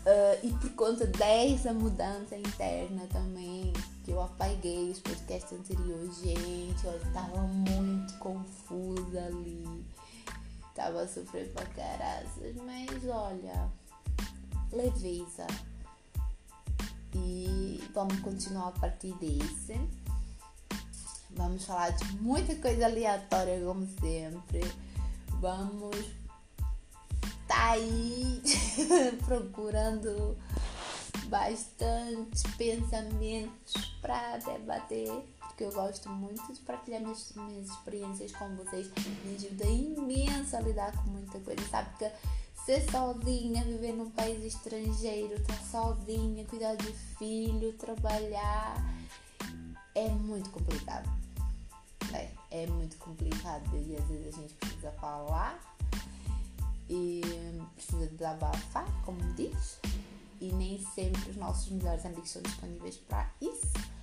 Uh, 0.00 0.46
e 0.46 0.50
por 0.54 0.70
conta 0.70 1.06
dessa 1.06 1.74
mudança 1.74 2.34
interna 2.34 3.06
também, 3.12 3.72
que 4.02 4.10
eu 4.10 4.22
apaguei 4.22 4.90
os 4.90 4.98
podcasts 4.98 5.52
anteriores, 5.52 6.16
gente, 6.16 6.84
eu 6.84 6.98
tava 7.12 7.42
muito 7.42 8.14
confusa 8.18 9.26
ali. 9.26 9.84
Tava 10.80 11.06
sofrendo 11.06 11.50
pra 11.50 11.66
caraças, 11.66 12.56
mas 12.64 13.04
olha, 13.06 13.68
leveza. 14.72 15.46
E 17.14 17.84
vamos 17.92 18.18
continuar 18.20 18.68
a 18.68 18.72
partir 18.72 19.12
desse. 19.18 19.78
Vamos 21.32 21.66
falar 21.66 21.90
de 21.90 22.16
muita 22.22 22.54
coisa 22.54 22.86
aleatória, 22.86 23.62
como 23.62 23.86
sempre. 24.00 24.62
Vamos 25.38 25.94
tá 27.46 27.72
aí 27.72 28.42
procurando 29.26 30.34
bastante 31.26 32.48
pensamentos 32.56 33.98
para 34.00 34.38
debater, 34.38 35.12
porque 35.60 35.64
eu 35.64 35.72
gosto 35.72 36.08
muito 36.08 36.52
de 36.54 36.60
partilhar 36.60 37.02
minhas, 37.02 37.32
minhas 37.36 37.68
experiências 37.68 38.32
com 38.32 38.56
vocês. 38.56 38.90
Me 39.24 39.34
ajuda 39.34 39.66
imenso 39.66 40.56
a 40.56 40.60
lidar 40.60 40.90
com 40.92 41.10
muita 41.10 41.38
coisa, 41.40 41.62
sabe? 41.68 41.90
Porque 41.90 42.10
ser 42.64 42.90
sozinha, 42.90 43.62
viver 43.64 43.92
num 43.92 44.10
país 44.10 44.42
estrangeiro, 44.42 45.34
estar 45.34 45.54
tá 45.54 45.62
sozinha, 45.64 46.46
cuidar 46.46 46.76
de 46.76 46.90
filho, 47.18 47.74
trabalhar, 47.74 48.82
é 49.94 50.08
muito 50.08 50.48
complicado. 50.48 51.10
É, 52.14 52.30
é 52.50 52.66
muito 52.66 52.96
complicado 52.96 53.64
e 53.76 53.96
às 53.96 54.04
vezes 54.08 54.34
a 54.34 54.40
gente 54.40 54.54
precisa 54.54 54.90
falar 54.92 55.60
e 56.88 57.20
precisa 57.74 58.06
desabafar, 58.06 58.86
como 59.04 59.20
diz, 59.34 59.78
e 60.40 60.50
nem 60.52 60.82
sempre 60.94 61.30
os 61.30 61.36
nossos 61.36 61.70
melhores 61.70 62.06
amigos 62.06 62.30
são 62.30 62.40
disponíveis 62.40 62.96
para 62.96 63.30
isso. 63.42 63.99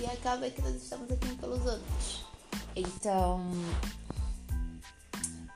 E 0.00 0.06
acaba 0.06 0.48
que 0.50 0.60
nós 0.62 0.74
estamos 0.76 1.10
aqui 1.10 1.34
pelos 1.36 1.64
outros. 1.64 2.24
Então, 2.74 3.40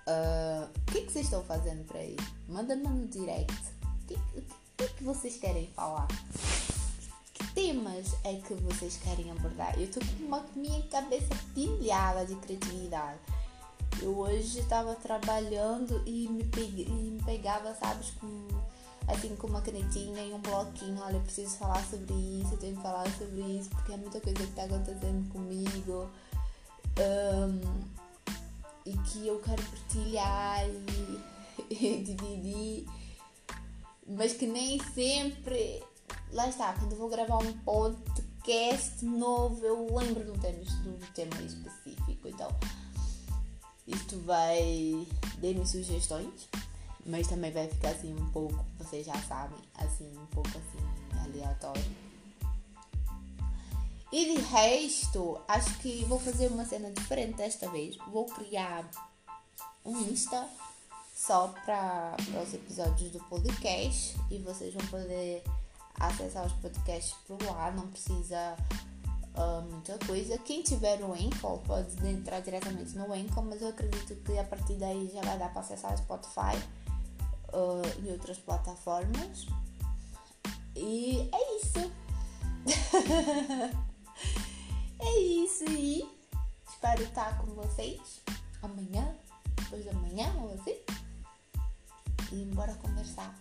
uh, 0.07 0.65
o 0.65 0.93
que, 0.93 1.03
que 1.03 1.13
vocês 1.13 1.27
estão 1.27 1.45
fazendo 1.45 1.85
para 1.85 2.01
aí? 2.01 2.17
Manda-me 2.49 2.87
no 2.89 3.07
direct. 3.09 3.55
O 3.83 4.07
que, 4.07 4.19
que, 4.77 4.89
que 4.95 5.05
vocês 5.05 5.37
querem 5.37 5.67
falar? 5.75 6.09
Que 7.35 7.47
temas 7.55 8.15
é 8.25 8.35
que 8.35 8.55
vocês 8.55 8.99
querem 9.03 9.31
abordar? 9.31 9.79
Eu 9.79 9.85
estou 9.85 10.03
com 10.03 10.25
uma 10.25 10.45
minha 10.57 10.83
cabeça 10.89 11.35
pilhada 11.55 12.25
de 12.25 12.35
criatividade 12.37 13.21
eu 14.03 14.17
hoje 14.17 14.61
estava 14.61 14.95
trabalhando 14.95 16.03
e 16.07 16.27
me, 16.29 16.45
me 16.45 17.23
pegava, 17.23 17.75
sabes, 17.75 18.11
com 18.13 18.47
assim 19.11 19.37
com 19.37 19.47
uma 19.47 19.61
canetinha 19.61 20.23
e 20.23 20.33
um 20.33 20.41
bloquinho, 20.41 21.01
olha, 21.01 21.17
eu 21.17 21.21
preciso 21.21 21.57
falar 21.57 21.85
sobre 21.85 22.15
isso, 22.15 22.53
eu 22.53 22.59
tenho 22.59 22.77
que 22.77 22.83
falar 22.83 23.11
sobre 23.19 23.41
isso, 23.41 23.71
porque 23.71 23.93
é 23.93 23.97
muita 23.97 24.21
coisa 24.21 24.39
que 24.39 24.45
está 24.45 24.65
acontecendo 24.65 25.29
comigo. 25.33 26.11
Um, 26.99 28.01
e 28.85 28.97
que 28.99 29.27
eu 29.27 29.39
quero 29.41 29.63
partilhar 29.63 30.67
e, 30.69 31.21
e 31.71 32.03
dividir. 32.03 32.87
mas 34.07 34.33
que 34.33 34.47
nem 34.47 34.79
sempre. 34.95 35.83
Lá 36.33 36.49
está, 36.49 36.73
quando 36.75 36.93
eu 36.93 36.99
vou 36.99 37.09
gravar 37.09 37.39
um 37.39 37.53
podcast 37.59 39.05
novo, 39.05 39.65
eu 39.65 39.87
lembro 39.97 40.25
do 40.25 40.39
tema, 40.39 40.59
do 40.59 41.13
tema 41.13 41.41
específico. 41.43 42.29
Então, 42.29 42.49
isto 43.87 44.19
vai. 44.21 45.07
Dê-me 45.39 45.67
sugestões, 45.67 46.49
mas 47.07 47.27
também 47.27 47.51
vai 47.53 47.69
ficar 47.69 47.91
assim 47.91 48.15
um 48.15 48.31
pouco, 48.31 48.65
vocês 48.79 49.07
já 49.07 49.17
sabem, 49.23 49.59
assim, 49.75 50.11
um 50.17 50.27
pouco 50.27 50.49
assim, 50.49 51.25
aleatório. 51.25 52.11
E 54.13 54.35
de 54.35 54.43
resto, 54.43 55.41
acho 55.47 55.79
que 55.79 56.05
vou 56.07 56.19
fazer 56.19 56.49
uma 56.49 56.65
cena 56.65 56.91
diferente 56.91 57.37
desta 57.37 57.71
vez. 57.71 57.97
Vou 58.09 58.27
criar 58.27 58.85
um 59.85 59.97
Insta 60.01 60.49
só 61.15 61.55
para 61.65 62.17
os 62.43 62.53
episódios 62.53 63.13
do 63.13 63.21
podcast 63.21 64.17
e 64.29 64.39
vocês 64.39 64.75
vão 64.75 64.85
poder 64.89 65.45
acessar 65.95 66.45
os 66.45 66.53
podcasts 66.55 67.15
por 67.27 67.41
lá, 67.45 67.71
não 67.71 67.87
precisa 67.87 68.57
uh, 69.37 69.63
muita 69.71 69.97
coisa. 70.05 70.39
Quem 70.39 70.63
tiver 70.63 71.01
o 71.03 71.13
Anchor 71.13 71.59
pode 71.59 72.05
entrar 72.09 72.41
diretamente 72.41 72.97
no 72.97 73.13
Anchor, 73.13 73.45
mas 73.45 73.63
eu 73.63 73.69
acredito 73.69 74.17
que 74.25 74.39
a 74.39 74.45
partir 74.45 74.75
daí 74.75 75.09
já 75.13 75.21
vai 75.21 75.39
dar 75.39 75.53
para 75.53 75.61
acessar 75.61 75.95
o 75.95 75.99
Spotify 75.99 76.59
uh, 77.53 77.83
e 78.05 78.11
outras 78.11 78.39
plataformas. 78.39 79.47
E 80.75 81.29
é 81.33 81.57
isso. 81.57 81.93
é 85.01 85.19
isso 85.21 85.65
e 85.71 86.03
espero 86.69 87.03
estar 87.03 87.39
com 87.39 87.47
vocês 87.55 88.21
amanhã, 88.63 89.15
depois 89.57 89.83
de 89.83 89.89
amanhã 89.91 90.33
ou 90.41 90.55
assim. 90.55 90.79
E 92.33 92.45
bora 92.55 92.75
conversar. 92.75 93.35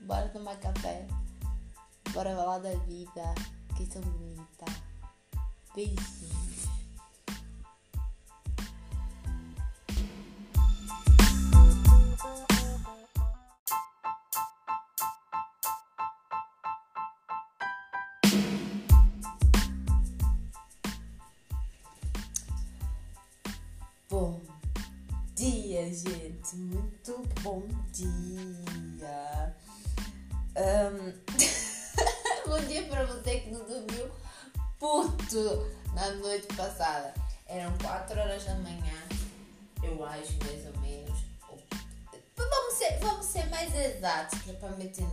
Bora 0.00 0.28
tomar 0.28 0.56
café. 0.56 1.06
Bora 2.12 2.34
falar 2.34 2.58
da 2.58 2.74
vida, 2.86 3.34
que 3.76 3.86
são 3.86 4.02
bonita. 4.02 4.64
Beijinhos. 5.74 6.46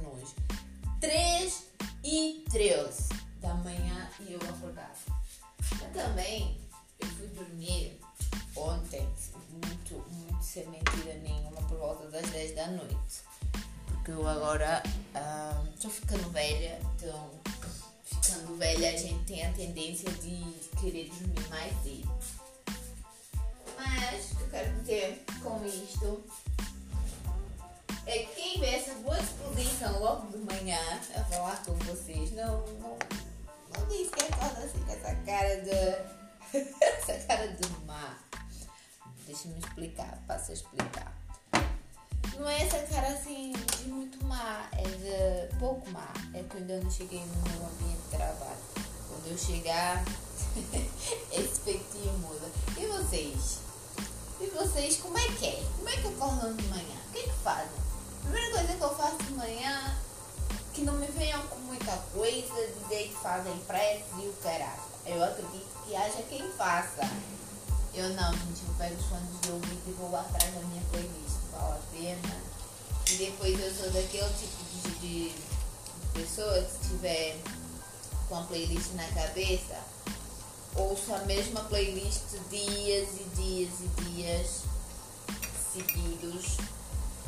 Nojo. 0.02 0.36
3 1.00 1.64
e 2.04 2.46
13 2.50 3.10
da 3.42 3.54
manhã 3.56 4.10
e 4.20 4.34
eu 4.34 4.40
acordava. 4.40 4.94
Eu 5.82 5.92
também, 5.92 6.60
eu 7.00 7.08
fui 7.08 7.28
dormir 7.28 8.00
ontem, 8.56 9.08
muito, 9.50 10.06
muito 10.10 10.44
sem 10.44 10.68
mentira 10.68 11.16
nenhuma, 11.16 11.62
por 11.68 11.78
volta 11.78 12.08
das 12.10 12.30
10 12.30 12.56
da 12.56 12.68
noite. 12.68 13.24
Porque 13.86 14.12
eu 14.12 14.28
agora 14.28 14.82
estou 15.74 15.90
uh, 15.90 15.94
ficando 15.94 16.30
velha, 16.30 16.80
então 16.96 17.32
ficando 18.04 18.58
velha 18.58 18.90
a 18.90 18.98
gente 18.98 19.24
tem 19.26 19.46
a 19.46 19.54
tendência 19.54 20.10
de 20.12 20.44
querer 20.80 21.10
dormir 21.10 21.50
mais 21.50 21.74
cedo. 21.84 22.14
Mas 23.78 24.32
o 24.32 24.36
que 24.36 24.44
eu 24.44 24.50
quero 24.50 24.80
dizer 24.80 25.26
com 25.42 25.66
isto 25.66 26.24
é 28.06 28.20
que 28.20 28.36
quem 28.36 28.60
vê 28.60 28.76
essa 28.76 28.94
boa 28.96 29.18
disposição 29.18 30.00
logo 30.00 30.28
de 30.28 30.38
manhã 30.38 30.80
a 31.16 31.24
falar 31.24 31.64
com 31.66 31.74
vocês, 31.76 32.32
não, 32.34 32.66
não, 32.80 32.98
não 33.78 33.88
diz 33.88 34.10
que 34.10 34.24
coisa 34.34 34.66
assim 34.66 34.80
com 34.80 34.92
essa 34.92 35.16
cara 35.16 35.62
de. 35.62 36.58
essa 36.84 37.14
cara 37.26 37.48
de 37.48 37.70
má. 37.86 38.18
Deixa-me 39.26 39.58
explicar, 39.58 40.22
passo 40.28 40.52
a 40.52 40.54
explicar. 40.54 41.14
Não 42.38 42.50
é 42.50 42.62
essa 42.64 42.80
cara 42.94 43.08
assim 43.08 43.54
de 43.78 43.88
muito 43.88 44.24
má, 44.26 44.68
é 44.74 44.84
de 44.84 45.56
pouco 45.58 45.90
má. 45.92 46.12
É 46.34 46.44
quando 46.44 46.70
eu 46.70 46.84
não 46.84 46.92
cheguei 46.92 47.20
no 47.20 47.50
meu 47.50 47.68
ambiente 47.68 48.02
de 48.02 48.18
trabalho. 48.18 48.58
Quando 49.08 49.28
eu 49.28 49.38
chegar, 49.38 50.04
esse 51.32 51.60
peitinho 51.62 52.14
muda. 52.20 52.52
E 52.78 52.86
vocês? 52.86 53.60
E 54.42 54.48
vocês, 54.48 54.98
como 54.98 55.18
é 55.18 55.28
que 55.32 55.46
é? 55.46 55.64
Como 55.78 55.88
é 55.88 55.96
que 55.96 56.08
acordam 56.08 56.56
de 56.56 56.64
manhã? 56.64 56.98
O 57.08 57.12
que 57.14 57.20
é 57.20 57.24
que 57.24 57.32
fazem? 57.32 57.93
A 58.24 58.26
primeira 58.26 58.52
coisa 58.52 58.74
que 58.74 58.82
eu 58.82 58.96
faço 58.96 59.18
de 59.18 59.34
manhã, 59.34 59.98
que 60.74 60.82
não 60.84 60.94
me 60.94 61.08
venham 61.08 61.46
com 61.48 61.60
muita 61.60 61.92
coisa, 62.14 62.68
dizer 62.80 63.10
que 63.10 63.16
fazem 63.22 63.54
prece 63.68 64.06
e 64.18 64.30
o 64.30 64.34
caralho. 64.42 64.82
Eu 65.06 65.22
acredito 65.22 65.68
que 65.86 65.94
haja 65.94 66.24
quem 66.30 66.42
faça. 66.54 67.02
Eu 67.94 68.10
não, 68.14 68.32
gente, 68.32 68.64
eu 68.66 68.74
pego 68.78 68.96
os 68.96 69.06
fones 69.08 69.42
de 69.42 69.52
ouvido 69.52 69.82
e 69.88 69.92
vou 69.92 70.10
lá 70.10 70.22
atrás 70.22 70.54
da 70.54 70.62
minha 70.62 70.82
playlist, 70.90 71.36
vale 71.52 71.74
a 71.74 71.80
pena. 71.92 72.42
E 73.12 73.16
depois 73.18 73.60
eu 73.60 73.74
sou 73.76 73.92
daquele 73.92 74.34
tipo 74.36 74.64
de, 74.72 75.00
de, 75.00 75.30
de 75.30 76.08
pessoa 76.14 76.64
que 76.64 76.88
tiver 76.88 77.38
com 78.30 78.38
a 78.38 78.44
playlist 78.44 78.94
na 78.94 79.08
cabeça, 79.10 79.78
ouço 80.76 81.14
a 81.14 81.20
mesma 81.20 81.60
playlist 81.66 82.24
dias 82.50 83.10
e 83.20 83.24
dias 83.36 83.70
e 83.82 84.02
dias 84.02 84.62
seguidos 85.74 86.58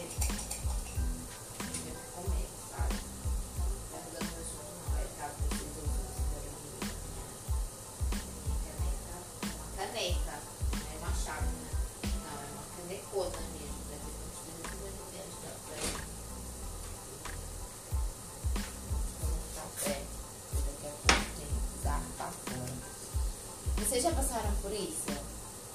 Vocês 23.94 24.02
já 24.02 24.12
passaram 24.12 24.52
por 24.62 24.72
isso? 24.72 25.23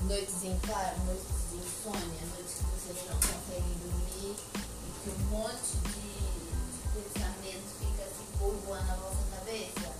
Noites 0.02 0.44
em 0.44 0.58
claro, 0.60 0.96
noites 1.04 1.26
de 1.50 1.56
insônia, 1.56 2.26
noites 2.34 2.54
que 2.54 2.64
vocês 2.64 3.08
não 3.08 3.16
conseguem 3.16 3.74
dormir 3.82 4.36
e 4.54 4.92
que 5.02 5.10
um 5.10 5.24
monte 5.28 5.76
de, 5.88 6.18
de 6.82 7.00
pensamentos 7.02 7.72
fica 7.78 8.04
assim 8.04 8.26
povoando 8.38 8.86
na 8.86 8.94
vossa 8.96 9.24
cabeça? 9.34 9.92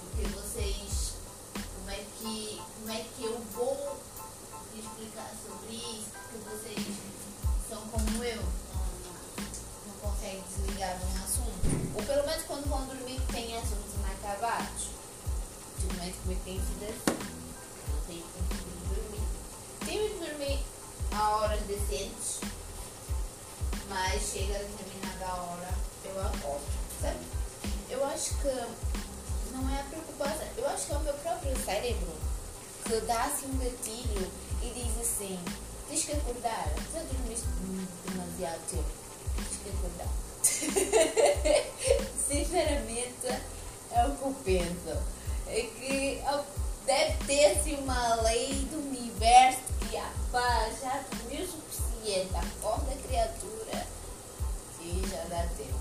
Porque 0.00 0.28
vocês 0.28 1.14
como 1.54 1.90
é 1.90 2.04
que, 2.18 2.60
como 2.74 2.92
é 2.92 3.04
que 3.16 3.24
eu 3.24 3.40
vou 3.54 3.96
explicar 4.74 5.30
sobre 5.46 5.74
isso, 5.76 6.10
porque 6.12 6.50
vocês 6.50 6.86
são 7.68 7.80
como 7.88 8.24
eu, 8.24 8.42
não, 8.42 8.86
não, 9.86 9.94
conseguem 10.02 10.42
desligar 10.42 10.98
de 10.98 11.04
um 11.04 11.24
assunto. 11.24 11.94
Ou 11.94 12.02
pelo 12.02 12.26
menos 12.26 12.44
quando 12.44 12.68
vão 12.68 12.84
dormir 12.86 13.20
têm 13.32 13.56
assuntos 13.56 13.94
inacabados. 13.94 14.88
Ultimamente 15.74 16.18
comigo 16.18 16.40
tem 16.44 16.60
sido 16.60 16.84
assim. 16.84 17.35
Tenho 18.06 18.22
conseguido 18.22 18.94
dormir. 18.94 19.26
Tenho 19.84 20.08
de 20.08 20.26
dormir 20.26 20.58
a 21.12 21.36
horas 21.36 21.60
decentes, 21.62 22.40
mas 23.88 24.22
chega 24.22 24.56
a 24.56 24.62
determinada 24.62 25.42
hora 25.42 25.74
eu 26.04 26.20
acordo. 26.20 26.64
Sabe? 27.00 27.18
Eu 27.90 28.04
acho 28.06 28.34
que 28.36 28.48
não 29.52 29.68
é 29.70 29.80
a 29.80 29.84
preocupação. 29.84 30.46
Eu 30.56 30.68
acho 30.68 30.86
que 30.86 30.92
é 30.92 30.96
o 30.96 31.00
meu 31.00 31.14
próprio 31.14 31.56
cérebro 31.64 32.12
que 32.84 33.00
dá 33.00 33.24
assim 33.24 33.46
um 33.46 33.58
gatilho 33.58 34.30
e 34.62 34.70
diz 34.70 35.00
assim: 35.00 35.38
tens 35.88 36.04
que 36.04 36.12
acordar. 36.12 36.72
Já 36.92 37.00
dormiste 37.00 37.46
demasiado 38.06 38.60
tempo, 38.70 38.84
tens 39.36 39.56
que 39.62 39.70
acordar. 39.70 40.08
Sinceramente, 42.28 43.26
é 43.90 44.06
o 44.06 44.16
que 44.16 44.22
eu 44.22 44.36
penso. 44.44 44.96
É 45.48 45.62
que 45.62 46.22
deve 46.86 47.24
ter 47.24 47.46
assim 47.46 47.76
uma 47.78 48.14
lei 48.22 48.54
do 48.70 48.78
universo 48.78 49.60
que 49.90 49.96
a 49.96 50.08
paz 50.30 50.80
já 50.80 51.02
dormiu 51.10 51.44
o 51.44 51.48
suficiente, 51.48 52.30
a 52.36 52.42
criatura 53.08 53.86
e 54.80 55.02
já 55.10 55.24
dá 55.24 55.42
tempo. 55.56 55.80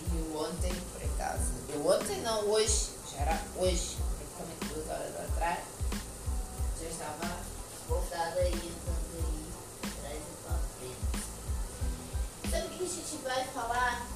E 0.00 0.16
eu 0.18 0.40
ontem, 0.40 0.74
por 0.92 1.04
acaso, 1.04 1.52
eu 1.68 1.86
ontem 1.86 2.22
não, 2.22 2.48
hoje, 2.48 2.90
já 3.12 3.20
era 3.20 3.38
hoje, 3.56 3.98
praticamente 4.16 4.74
duas 4.74 4.88
horas 4.88 5.30
atrás, 5.30 5.58
já 6.80 6.88
estava 6.88 7.36
voltada 7.86 8.40
aí, 8.40 8.54
andando 8.54 9.16
aí, 9.18 9.52
atrás 9.82 10.18
e 10.18 10.34
pra 10.42 10.58
frente. 10.78 11.06
O 12.44 12.78
que 12.78 12.84
a 12.84 12.86
gente 12.88 13.16
vai 13.22 13.44
falar 13.48 14.06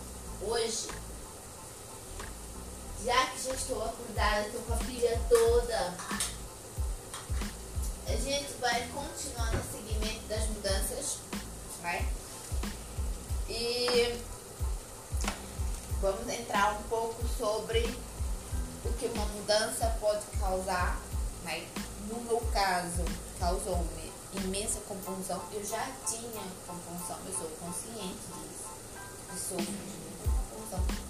hoje? 0.41 0.89
Estou 3.55 3.85
acordada, 3.85 4.47
estou 4.47 4.61
com 4.63 4.75
a 4.75 4.77
filha 4.77 5.21
toda, 5.29 5.95
a 8.07 8.17
gente 8.17 8.53
vai 8.61 8.89
continuar 8.89 9.53
no 9.53 9.63
seguimento 9.73 10.27
das 10.29 10.47
mudanças, 10.49 11.19
vai? 11.83 12.07
E 13.49 14.21
vamos 16.01 16.29
entrar 16.29 16.79
um 16.79 16.83
pouco 16.85 17.27
sobre 17.37 17.81
o 18.85 18.93
que 18.93 19.07
uma 19.07 19.27
mudança 19.27 19.97
pode 20.01 20.27
causar, 20.39 21.01
né? 21.43 21.67
No 22.09 22.21
meu 22.23 22.41
caso, 22.53 23.05
causou-me 23.41 24.13
imensa 24.35 24.81
compulsão. 24.87 25.43
Eu 25.53 25.65
já 25.65 25.91
tinha 26.07 26.43
compulsão, 26.67 27.19
eu 27.27 27.33
sou 27.33 27.51
consciente 27.61 28.21
disso. 28.27 29.53
Eu 29.53 29.57
de 29.57 30.29
compulsão. 30.29 31.06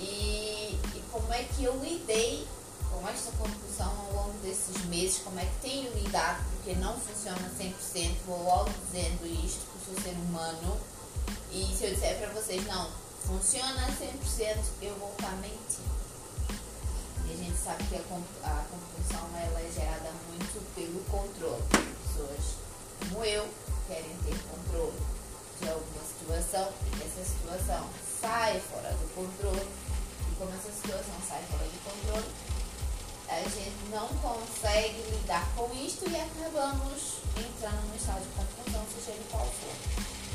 E, 0.00 0.78
e 0.94 1.04
como 1.12 1.32
é 1.32 1.44
que 1.44 1.64
eu 1.64 1.78
lidei 1.78 2.46
com 2.90 3.06
esta 3.08 3.30
compulsão 3.32 3.88
ao 3.88 4.12
longo 4.12 4.38
desses 4.42 4.84
meses? 4.86 5.18
Como 5.18 5.38
é 5.38 5.44
que 5.44 5.60
tenho 5.60 5.92
lidado? 5.94 6.42
Porque 6.52 6.74
não 6.74 6.98
funciona 6.98 7.50
100%. 7.58 8.16
Vou 8.26 8.42
logo 8.42 8.70
dizendo 8.86 9.26
isto, 9.44 9.60
porque 9.72 10.00
sou 10.00 10.02
ser 10.02 10.18
humano. 10.18 10.80
E 11.52 11.66
se 11.76 11.84
eu 11.84 11.94
disser 11.94 12.18
para 12.18 12.28
vocês, 12.30 12.66
não, 12.66 12.90
funciona 13.26 13.86
100%, 13.88 14.56
eu 14.82 14.94
vou 14.96 15.10
estar 15.12 15.36
mentindo. 15.36 16.00
E 17.26 17.32
a 17.32 17.36
gente 17.36 17.58
sabe 17.58 17.84
que 17.84 17.96
a, 17.96 17.98
a 17.98 18.64
compulsão 18.64 19.28
ela 19.36 19.60
é 19.60 19.70
gerada 19.72 20.10
muito 20.28 20.74
pelo 20.74 21.04
controle. 21.04 21.62
Pessoas 22.06 22.60
como 23.00 23.24
eu 23.24 23.48
querem 23.86 24.16
ter 24.24 24.38
controle 24.48 24.96
de 25.60 25.68
alguma 25.68 26.04
situação 26.04 26.72
e 26.86 27.02
essa 27.02 27.24
situação 27.24 27.88
sai 28.20 28.60
fora 28.60 28.90
do 28.90 29.14
controle. 29.14 29.68
E 30.30 30.34
como 30.36 30.50
essa 30.50 30.70
situação 30.70 31.14
sai 31.26 31.42
fora 31.50 31.64
do 31.64 31.84
controle, 31.84 32.30
a 33.28 33.42
gente 33.42 33.90
não 33.90 34.08
consegue 34.08 35.02
lidar 35.10 35.46
com 35.56 35.72
isto 35.74 36.04
e 36.10 36.16
acabamos 36.16 37.22
entrando 37.36 37.88
no 37.88 37.96
estado 37.96 38.22
de 38.22 38.28
compulsão, 38.34 38.84
seja 38.92 39.12
ele 39.12 39.26
qual 39.30 39.46
for. 39.46 39.74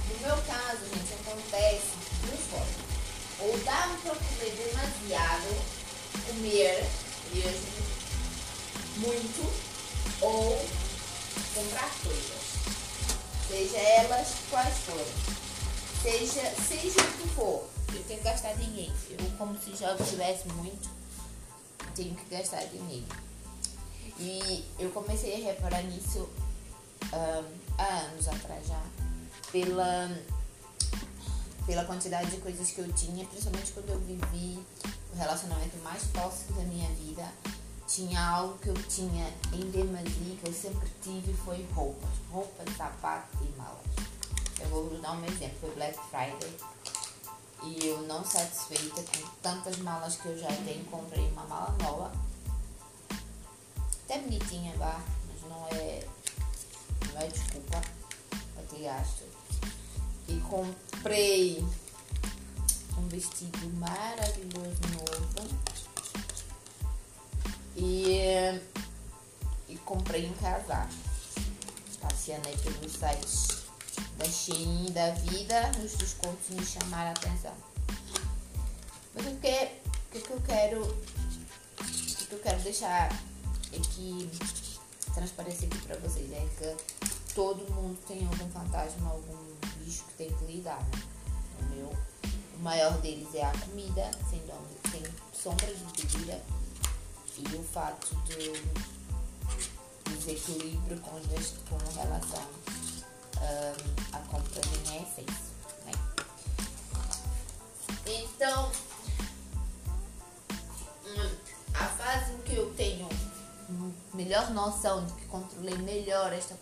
No 0.09 0.27
meu 0.27 0.37
caso, 0.45 0.79
gente, 0.93 1.13
acontece 1.13 1.91
duas 2.21 2.39
formas. 2.49 2.95
Ou 3.41 3.57
dá 3.65 3.89
para 4.01 4.15
comer 4.15 4.51
demasiado, 4.55 5.49
comer 6.25 6.89
mesmo, 7.33 7.85
muito, 8.97 9.53
ou 10.21 10.65
comprar 11.53 11.91
coisas. 12.01 12.45
Seja 13.49 13.77
elas 13.77 14.27
quais 14.49 14.77
forem. 14.85 15.35
Seja, 16.01 16.53
seja 16.67 17.01
o 17.01 17.11
que 17.17 17.29
for. 17.35 17.74
Eu 17.95 18.03
tenho 18.03 18.19
que 18.19 18.25
gastar 18.25 18.53
dinheiro. 18.55 18.93
Eu, 19.09 19.37
como 19.37 19.57
se 19.57 19.75
já 19.75 19.95
tivesse 19.95 20.47
muito, 20.49 20.89
tenho 21.95 22.13
que 22.13 22.35
gastar 22.35 22.65
dinheiro. 22.65 23.07
E 24.19 24.65
eu 24.77 24.89
comecei 24.91 25.33
a 25.35 25.45
reparar 25.51 25.81
nisso 25.83 26.29
um, 27.13 27.57
há 27.77 27.83
anos 27.83 28.27
atrás 28.27 28.67
já 28.67 28.81
pela, 29.51 30.09
pela 31.65 31.85
quantidade 31.85 32.31
de 32.31 32.37
coisas 32.37 32.71
que 32.71 32.79
eu 32.79 32.91
tinha, 32.93 33.25
principalmente 33.25 33.71
quando 33.71 33.89
eu 33.89 33.99
vivi 33.99 34.59
o 35.13 35.17
relacionamento 35.17 35.77
mais 35.77 36.03
tóxico 36.13 36.53
da 36.53 36.63
minha 36.63 36.89
vida. 36.95 37.25
Tinha 37.87 38.19
algo 38.19 38.57
que 38.57 38.67
eu 38.67 38.73
tinha 38.89 39.31
em 39.53 39.69
demasia, 39.69 40.35
que 40.41 40.47
eu 40.47 40.53
sempre 40.53 40.89
tive, 41.01 41.33
foi 41.45 41.65
roupas. 41.73 42.09
Roupas, 42.31 42.75
sapatos 42.75 43.39
e 43.41 43.57
malas. 43.57 43.85
Eu 44.59 44.67
vou 44.69 44.89
dar 44.99 45.13
um 45.13 45.23
exemplo, 45.25 45.55
foi 45.61 45.71
Black 45.75 45.97
Friday. 46.09 46.74
E 47.65 47.87
eu 47.87 48.01
não 48.03 48.23
satisfeita 48.23 49.01
com 49.01 49.27
tantas 49.41 49.77
malas 49.77 50.17
que 50.17 50.27
eu 50.27 50.37
já 50.37 50.47
tenho, 50.47 50.85
comprei 50.85 51.27
uma 51.29 51.43
mala 51.45 51.75
nova. 51.81 52.11
Até 54.03 54.19
bonitinha, 54.19 54.75
vá, 54.77 55.01
mas 55.27 55.49
não 55.49 55.67
é, 55.69 56.05
não 57.11 57.21
é 57.21 57.27
desculpa 57.27 57.81
pra 58.53 58.63
ter 58.69 58.83
gasto. 58.83 59.23
E 60.27 60.39
comprei 60.41 61.65
um 62.99 63.07
vestido 63.07 63.67
maravilhoso 63.73 64.81
novo. 64.93 65.65
E, 67.75 68.61
e 69.67 69.77
comprei 69.77 70.29
um 70.29 70.33
casaco. 70.33 70.93
Passeando 71.99 72.47
aí 72.47 72.57
pelos 72.57 72.91
sites 72.93 73.64
da 74.17 74.25
Shein 74.25 74.91
da 74.91 75.11
vida 75.11 75.71
os 75.83 75.93
descontos 75.93 76.49
me 76.49 76.65
chamaram 76.65 77.09
a 77.09 77.11
atenção. 77.11 77.53
Mas 79.13 79.25
o 79.25 79.35
que, 79.37 80.17
o 80.17 80.21
que 80.21 80.31
eu 80.31 80.41
quero 80.41 80.81
o 80.81 82.27
que 82.27 82.33
eu 82.33 82.39
quero 82.39 82.61
deixar 82.61 83.09
aqui 83.75 84.29
transparecer 85.13 85.69
aqui 85.71 85.79
para 85.85 85.97
vocês 85.97 86.31
é 86.31 86.45
que 86.57 87.33
todo 87.33 87.71
mundo 87.73 87.97
tem 88.07 88.25
algum 88.25 88.49
fantasma 88.49 89.09
algum 89.09 89.55
bicho 89.85 90.03
que 90.05 90.13
tem 90.13 90.33
que 90.33 90.45
lidar, 90.45 90.79
né? 90.79 91.03
O 91.59 91.63
meu, 91.75 91.93
o 92.57 92.59
maior 92.59 92.97
deles 92.99 93.33
é 93.35 93.43
a 93.43 93.51
comida, 93.51 94.09
sem, 94.29 94.41
sem 94.91 95.03
sombra 95.33 95.67
de 95.67 96.07
dúvida, 96.07 96.41
e 97.37 97.55
o 97.55 97.63
fato 97.63 98.15
de 98.25 98.51
desequilíbrio 100.15 100.99
com, 101.01 101.11
com 101.11 101.99
relação 101.99 102.43
um, 103.37 104.15
à 104.15 104.19
compra 104.19 104.61
de 104.61 104.77
minha 104.79 105.01
essência. 105.01 105.45
Né? 105.85 105.91
Então, 108.05 108.71
a 111.73 111.85
fase 111.85 112.33
em 112.33 112.37
que 112.39 112.55
eu 112.55 112.73
tenho 112.75 113.07
melhor 114.13 114.49
noção 114.51 115.05
de 115.05 115.13
que 115.13 115.25
controlei 115.25 115.77
melhor 115.79 116.31
esta 116.31 116.55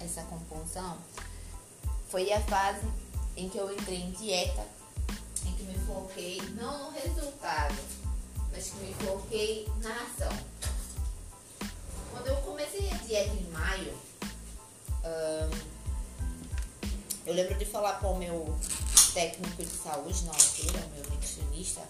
essa 0.00 0.22
compulsão 0.22 0.98
foi 2.08 2.32
a 2.32 2.40
fase 2.42 2.86
em 3.36 3.48
que 3.48 3.56
eu 3.56 3.72
entrei 3.72 3.98
em 3.98 4.10
dieta, 4.12 4.66
em 5.46 5.54
que 5.54 5.62
me 5.62 5.78
foquei 5.86 6.40
não 6.56 6.86
no 6.86 6.90
resultado, 6.90 7.74
mas 8.52 8.70
que 8.70 8.76
me 8.78 8.94
foquei 8.94 9.68
na 9.80 9.94
ação. 9.94 10.36
Quando 12.10 12.26
eu 12.26 12.36
comecei 12.36 12.90
a 12.90 12.96
dieta 12.96 13.32
em 13.32 13.48
maio, 13.50 13.96
eu 17.26 17.34
lembro 17.34 17.54
de 17.56 17.64
falar 17.64 17.94
para 17.94 18.08
o 18.08 18.18
meu 18.18 18.58
técnico 19.12 19.62
de 19.62 19.70
saúde 19.70 20.24
na 20.24 20.32
altura, 20.32 20.88
meu 20.94 21.04
nutricionista, 21.10 21.82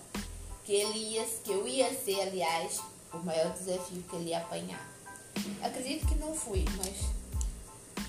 que 0.65 0.73
ele 0.73 0.99
ia, 0.99 1.25
que 1.25 1.51
eu 1.51 1.67
ia 1.67 1.95
ser, 1.95 2.21
aliás, 2.21 2.81
o 3.13 3.19
maior 3.19 3.53
desafio 3.53 4.03
que 4.03 4.17
ele 4.17 4.31
ia 4.31 4.39
apanhar. 4.39 4.89
Acredito 5.63 6.07
que 6.07 6.15
não 6.17 6.35
fui, 6.35 6.65
mas, 6.77 6.97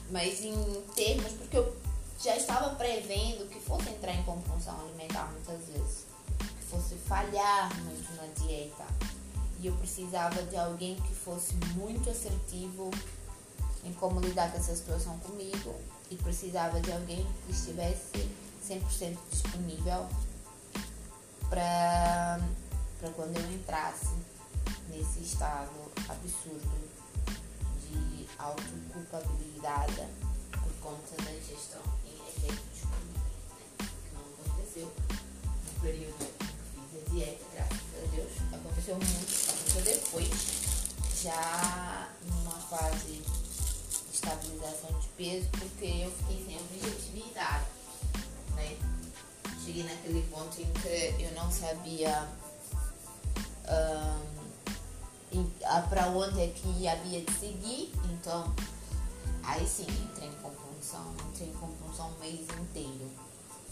mas 0.09 0.43
em 0.43 0.81
termos, 0.95 1.31
porque 1.33 1.57
eu 1.57 1.75
já 2.23 2.35
estava 2.35 2.75
prevendo 2.75 3.49
que 3.49 3.59
fosse 3.59 3.89
entrar 3.89 4.13
em 4.13 4.23
compulsão 4.23 4.79
alimentar 4.81 5.31
muitas 5.31 5.65
vezes, 5.67 6.05
que 6.37 6.65
fosse 6.65 6.95
falhar 6.95 7.69
muito 7.83 8.11
na 8.15 8.27
dieta. 8.45 8.85
E 9.59 9.67
eu 9.67 9.75
precisava 9.75 10.41
de 10.43 10.57
alguém 10.57 10.95
que 10.95 11.13
fosse 11.13 11.53
muito 11.75 12.09
assertivo 12.09 12.89
em 13.83 13.93
como 13.93 14.19
lidar 14.19 14.51
com 14.51 14.57
essa 14.57 14.75
situação 14.75 15.17
comigo 15.19 15.75
e 16.09 16.15
precisava 16.15 16.79
de 16.81 16.91
alguém 16.91 17.25
que 17.45 17.51
estivesse 17.51 18.29
100% 18.67 19.17
disponível 19.29 20.07
para 21.49 22.39
quando 23.15 23.37
eu 23.37 23.51
entrasse 23.53 24.15
nesse 24.89 25.21
estado 25.21 25.69
absurdo 26.07 26.89
de 27.81 28.27
autoculpabilidade 28.37 30.07
por 30.51 30.73
conta 30.81 31.23
da 31.23 31.31
ingestão 31.31 31.81
período 35.81 36.13
que 36.15 36.45
fiz 36.45 37.01
a 37.01 37.09
dieta, 37.09 37.45
graças 37.53 37.77
a 38.03 38.15
Deus, 38.15 38.31
aconteceu 38.53 38.95
muito, 38.95 39.49
aconteceu 39.49 39.81
depois, 39.81 40.29
já 41.23 42.09
numa 42.29 42.59
fase 42.69 43.21
estabilização 44.21 44.99
de 44.99 45.07
peso, 45.09 45.47
porque 45.49 45.85
eu 45.85 46.11
fiquei 46.11 46.45
sem 46.45 46.57
objetividade, 46.57 47.65
né? 48.55 48.77
cheguei 49.65 49.83
naquele 49.83 50.21
ponto 50.29 50.61
em 50.61 50.71
que 50.73 51.23
eu 51.23 51.31
não 51.33 51.51
sabia 51.51 52.29
um, 55.33 55.49
para 55.89 56.07
onde 56.07 56.41
é 56.41 56.47
que 56.47 56.87
havia 56.87 57.21
de 57.21 57.31
seguir, 57.33 57.91
então 58.05 58.53
aí 59.43 59.67
sim 59.67 59.87
entrei 59.89 60.29
em 60.29 60.33
compulsão, 60.33 61.13
entrei 61.29 61.49
em 61.49 61.53
compulsão 61.53 62.11
um 62.11 62.19
mês 62.19 62.41
inteiro. 62.41 63.09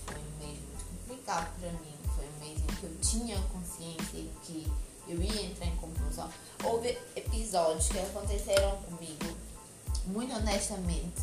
Foi 0.05 0.15
um 0.15 0.45
mês 0.45 0.59
muito 0.59 0.85
complicado 1.07 1.59
para 1.59 1.71
mim, 1.73 1.93
foi 2.15 2.25
um 2.25 2.39
mês 2.39 2.59
em 2.59 2.75
que 2.75 2.83
eu 2.83 2.97
tinha 3.01 3.39
consciência 3.53 4.21
de 4.21 4.29
que 4.43 4.71
eu 5.07 5.21
ia 5.21 5.45
entrar 5.45 5.67
em 5.67 5.75
compulsão. 5.75 6.29
Houve 6.63 6.97
episódios 7.15 7.87
que 7.87 7.99
aconteceram 7.99 8.77
comigo, 8.83 9.48
muito 10.09 10.35
honestamente, 10.35 11.21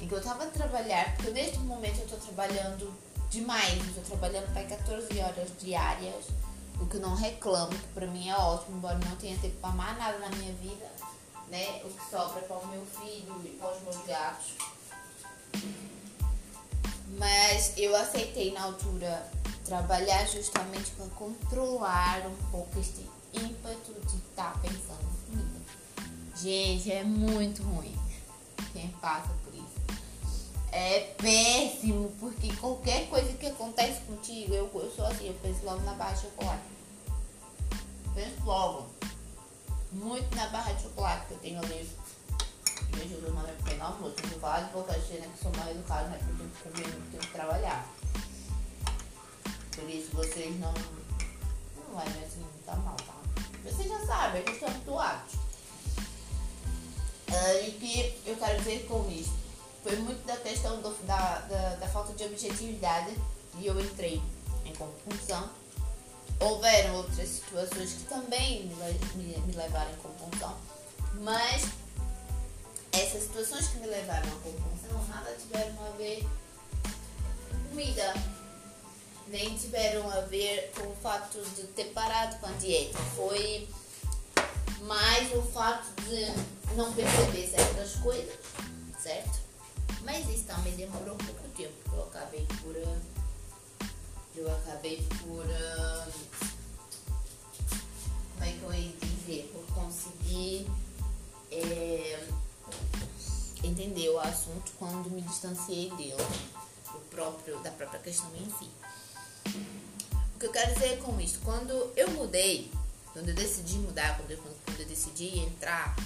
em 0.00 0.08
que 0.08 0.12
eu 0.12 0.18
estava 0.18 0.44
a 0.44 0.46
trabalhar, 0.48 1.14
porque 1.16 1.30
neste 1.30 1.58
momento 1.58 1.98
eu 1.98 2.04
estou 2.04 2.18
trabalhando 2.18 2.92
demais, 3.30 3.74
estou 3.88 4.04
trabalhando 4.04 4.52
para 4.52 4.64
14 4.64 5.18
horas 5.20 5.50
diárias, 5.60 6.26
o 6.80 6.86
que 6.86 6.98
não 6.98 7.14
reclamo, 7.14 7.70
que 7.70 7.88
para 7.94 8.06
mim 8.06 8.28
é 8.28 8.36
ótimo, 8.36 8.78
embora 8.78 8.98
não 8.98 9.16
tenha 9.16 9.36
tempo 9.38 9.56
para 9.60 9.70
mais 9.70 9.98
nada 9.98 10.18
na 10.18 10.28
minha 10.30 10.52
vida, 10.54 10.86
né? 11.48 11.82
O 11.84 11.88
que 11.88 12.10
sobra 12.10 12.42
para 12.42 12.56
o 12.58 12.66
meu 12.66 12.84
filho 12.86 13.40
e 13.44 13.48
para 13.58 13.72
os 13.72 13.82
meus 13.82 14.06
gatos. 14.06 14.54
Mas 17.18 17.72
eu 17.76 17.94
aceitei 17.96 18.52
na 18.52 18.64
altura 18.64 19.30
trabalhar 19.64 20.26
justamente 20.26 20.90
para 20.92 21.06
controlar 21.08 22.26
um 22.26 22.50
pouco 22.50 22.78
este 22.78 23.08
ímpeto 23.32 23.94
de 24.06 24.16
estar 24.16 24.52
tá 24.52 24.58
pensando 24.60 25.02
em 25.02 25.30
comida. 25.30 25.60
Gente, 26.36 26.92
é 26.92 27.02
muito 27.02 27.62
ruim. 27.62 28.05
Quem 28.76 28.88
passa 29.00 29.30
por 29.42 29.54
isso. 29.54 29.80
É 30.70 31.14
péssimo, 31.16 32.12
porque 32.20 32.54
qualquer 32.56 33.08
coisa 33.08 33.32
que 33.32 33.46
acontece 33.46 34.02
contigo, 34.02 34.52
eu, 34.52 34.70
eu 34.74 34.92
sou 34.94 35.06
assim, 35.06 35.28
eu 35.28 35.34
penso 35.42 35.64
logo 35.64 35.80
na 35.80 35.94
barra 35.94 36.12
de 36.12 36.20
chocolate. 36.20 36.62
Penso 38.14 38.44
logo. 38.44 38.86
Muito 39.92 40.36
na 40.36 40.46
barra 40.48 40.74
de 40.74 40.82
chocolate 40.82 41.26
que 41.26 41.32
eu 41.32 41.38
tenho 41.38 41.58
ali. 41.60 41.90
Gente, 42.94 43.14
eu 43.14 43.32
não 43.32 43.42
lembro 43.42 43.62
bem 43.64 43.78
no 43.78 43.84
almoço. 43.84 44.14
Não 44.22 44.30
vou 44.30 44.40
falar 44.40 44.60
de 44.60 44.72
boca 44.74 45.00
cheia, 45.00 45.20
né? 45.20 45.30
Que 45.34 45.42
sou 45.42 45.52
mal 45.56 45.70
educada, 45.70 46.08
né? 46.08 46.18
Porque 46.18 46.32
eu 46.32 46.36
tenho 46.36 46.50
que 46.50 46.62
comer, 46.62 46.94
eu 46.94 47.10
tenho 47.10 47.22
que 47.22 47.32
trabalhar. 47.32 47.86
Por 49.74 49.88
isso 49.88 50.10
vocês 50.12 50.60
não. 50.60 50.74
Não 51.90 51.98
é 51.98 52.04
assim, 52.04 52.44
tá 52.66 52.76
mal, 52.76 52.96
tá? 52.96 53.14
Vocês 53.64 53.88
já 53.88 54.04
sabem, 54.04 54.42
eles 54.42 54.52
estão 54.52 54.68
habituados. 54.68 55.45
Uh, 57.28 57.66
e 57.66 57.72
que 57.72 58.30
eu 58.30 58.36
quero 58.36 58.58
dizer 58.58 58.86
com 58.86 59.10
isso? 59.10 59.32
Foi 59.82 59.96
muito 59.96 60.24
da 60.26 60.36
questão 60.36 60.80
do, 60.80 60.90
da, 61.06 61.40
da, 61.40 61.74
da, 61.76 61.88
falta 61.88 62.12
de 62.12 62.24
objetividade 62.24 63.16
e 63.58 63.66
eu 63.66 63.80
entrei 63.80 64.22
em 64.64 64.74
compulsão. 64.74 65.48
Houveram 66.40 66.96
outras 66.96 67.28
situações 67.28 67.92
que 67.92 68.04
também 68.04 68.66
me, 68.66 68.74
me, 69.14 69.38
me 69.38 69.52
levaram 69.54 69.90
em 69.90 69.96
compulsão, 69.96 70.56
mas 71.20 71.66
essas 72.92 73.22
situações 73.22 73.68
que 73.68 73.78
me 73.78 73.86
levaram 73.86 74.28
à 74.28 74.36
compulsão 74.40 75.06
nada 75.08 75.34
tiveram 75.34 75.74
a 75.86 75.90
ver 75.96 76.26
com 77.52 77.68
comida, 77.70 78.14
nem 79.28 79.56
tiveram 79.56 80.10
a 80.10 80.20
ver 80.22 80.72
com 80.76 80.88
o 80.88 80.96
fato 80.96 81.40
de 81.54 81.62
ter 81.68 81.92
parado 81.92 82.36
com 82.38 82.46
a 82.46 82.52
dieta. 82.52 82.98
Foi 83.14 83.68
mais 84.86 85.34
o 85.34 85.42
fato 85.42 85.86
de 86.02 86.74
não 86.74 86.92
perceber 86.92 87.48
certas 87.48 87.94
coisas, 87.96 88.34
certo? 88.98 89.40
Mas 90.02 90.28
isso 90.28 90.44
também 90.44 90.74
demorou 90.76 91.14
um 91.14 91.18
pouco 91.18 91.48
tempo. 91.56 91.74
Eu 91.92 92.02
acabei 92.04 92.46
por. 92.62 92.76
Eu 94.36 94.56
acabei 94.56 95.06
por. 95.20 95.44
Como 98.34 98.44
é 98.44 98.52
que 98.52 98.62
eu 98.62 98.74
ia 98.74 98.92
dizer? 99.00 99.50
Por 99.52 99.74
conseguir 99.74 100.70
é, 101.50 102.28
entender 103.64 104.08
o 104.10 104.20
assunto 104.20 104.72
quando 104.78 105.10
me 105.10 105.22
distanciei 105.22 105.90
dele, 105.96 106.16
do 106.92 106.98
próprio, 107.10 107.58
da 107.60 107.70
própria 107.72 108.00
questão 108.00 108.30
em 108.36 108.48
si. 108.58 108.70
O 110.34 110.38
que 110.38 110.46
eu 110.46 110.52
quero 110.52 110.74
dizer 110.74 110.98
com 110.98 111.18
isso? 111.20 111.40
Quando 111.42 111.72
eu 111.96 112.10
mudei, 112.10 112.70
quando 113.16 113.30
eu 113.30 113.34
decidi 113.34 113.78
mudar, 113.78 114.14
quando 114.18 114.30
eu, 114.30 114.36
quando 114.36 114.78
eu 114.78 114.84
decidi 114.84 115.38
entrar 115.38 115.96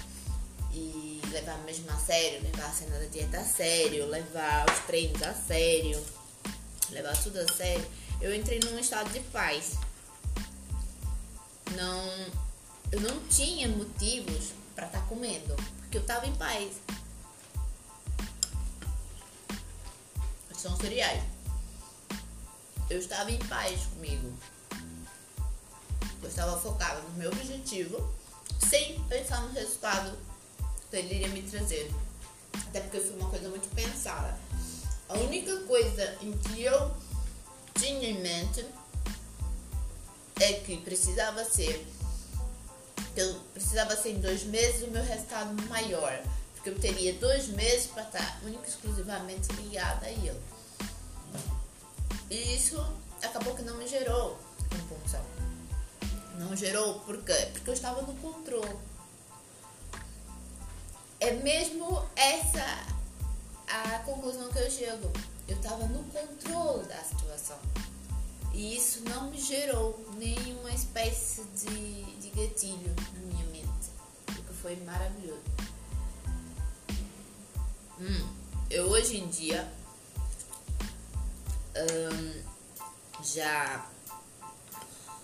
e 0.71 1.21
levar 1.29 1.57
mesmo 1.65 1.91
a 1.91 1.97
sério, 1.97 2.41
levar 2.41 2.67
a 2.67 2.71
cena 2.71 2.97
da 2.97 3.05
dieta 3.07 3.37
a 3.37 3.43
sério, 3.43 4.05
levar 4.05 4.65
os 4.71 4.79
treinos 4.85 5.21
a 5.21 5.33
sério, 5.33 6.01
levar 6.89 7.21
tudo 7.21 7.37
a 7.39 7.53
sério, 7.53 7.85
eu 8.21 8.33
entrei 8.33 8.61
num 8.61 8.79
estado 8.79 9.11
de 9.11 9.19
paz. 9.19 9.73
Não, 11.75 12.31
eu 12.93 13.01
não 13.01 13.19
tinha 13.27 13.67
motivos 13.67 14.53
para 14.73 14.85
estar 14.85 15.01
tá 15.01 15.05
comendo, 15.07 15.53
porque 15.79 15.97
eu 15.97 16.01
estava 16.01 16.25
em 16.25 16.35
paz. 16.35 16.71
São 20.57 20.77
cereais 20.77 21.21
eu 22.91 22.99
estava 22.99 23.31
em 23.31 23.39
paz 23.47 23.85
comigo. 23.85 24.33
Eu 26.21 26.29
estava 26.29 26.59
focada 26.59 27.01
no 27.01 27.09
meu 27.11 27.31
objetivo, 27.31 28.11
sem 28.69 29.01
pensar 29.05 29.41
no 29.41 29.53
resultado 29.53 30.17
que 30.89 30.97
ele 30.97 31.15
iria 31.15 31.27
me 31.29 31.41
trazer. 31.43 31.91
Até 32.67 32.81
porque 32.81 32.99
foi 32.99 33.15
uma 33.17 33.29
coisa 33.29 33.49
muito 33.49 33.73
pensada. 33.73 34.37
A 35.09 35.13
única 35.17 35.55
coisa 35.61 36.17
em 36.21 36.31
que 36.31 36.63
eu 36.63 36.91
tinha 37.75 38.09
em 38.09 38.21
mente 38.21 38.65
é 40.39 40.53
que 40.53 40.77
precisava 40.77 41.43
ser 41.45 41.85
eu 43.15 43.35
precisava 43.53 43.95
ser 43.95 44.11
em 44.11 44.19
dois 44.19 44.43
meses 44.43 44.83
o 44.83 44.91
meu 44.91 45.03
resultado 45.03 45.53
maior, 45.67 46.17
porque 46.53 46.69
eu 46.69 46.79
teria 46.79 47.13
dois 47.13 47.47
meses 47.47 47.87
para 47.87 48.03
estar 48.03 48.39
única 48.43 48.65
e 48.65 48.69
exclusivamente 48.69 49.51
ligada 49.53 50.05
a 50.05 50.09
ele. 50.09 50.41
E 52.29 52.55
isso 52.55 52.81
acabou 53.21 53.53
que 53.55 53.63
não 53.63 53.77
me 53.77 53.87
gerou 53.87 54.39
compulsão. 54.69 55.21
Não 56.41 56.55
gerou, 56.55 56.95
por 57.01 57.23
quê? 57.23 57.49
Porque 57.53 57.69
eu 57.69 57.73
estava 57.75 58.01
no 58.01 58.15
controle. 58.15 58.75
É 61.19 61.33
mesmo 61.33 62.03
essa 62.15 62.65
a 63.67 63.99
conclusão 63.99 64.51
que 64.51 64.57
eu 64.57 64.71
chego. 64.71 65.11
Eu 65.47 65.55
estava 65.55 65.85
no 65.85 66.03
controle 66.05 66.87
da 66.87 66.97
situação. 67.03 67.59
E 68.53 68.75
isso 68.75 69.01
não 69.07 69.29
me 69.29 69.39
gerou 69.39 70.03
nenhuma 70.17 70.71
espécie 70.71 71.43
de, 71.43 72.03
de 72.15 72.29
gatilho 72.31 72.95
na 73.13 73.19
minha 73.19 73.45
mente. 73.45 73.91
O 74.29 74.43
que 74.43 74.53
foi 74.55 74.75
maravilhoso. 74.77 75.43
Hum, 77.99 78.27
eu 78.71 78.89
hoje 78.89 79.17
em 79.17 79.27
dia 79.27 79.71
um, 81.77 83.23
já 83.23 83.87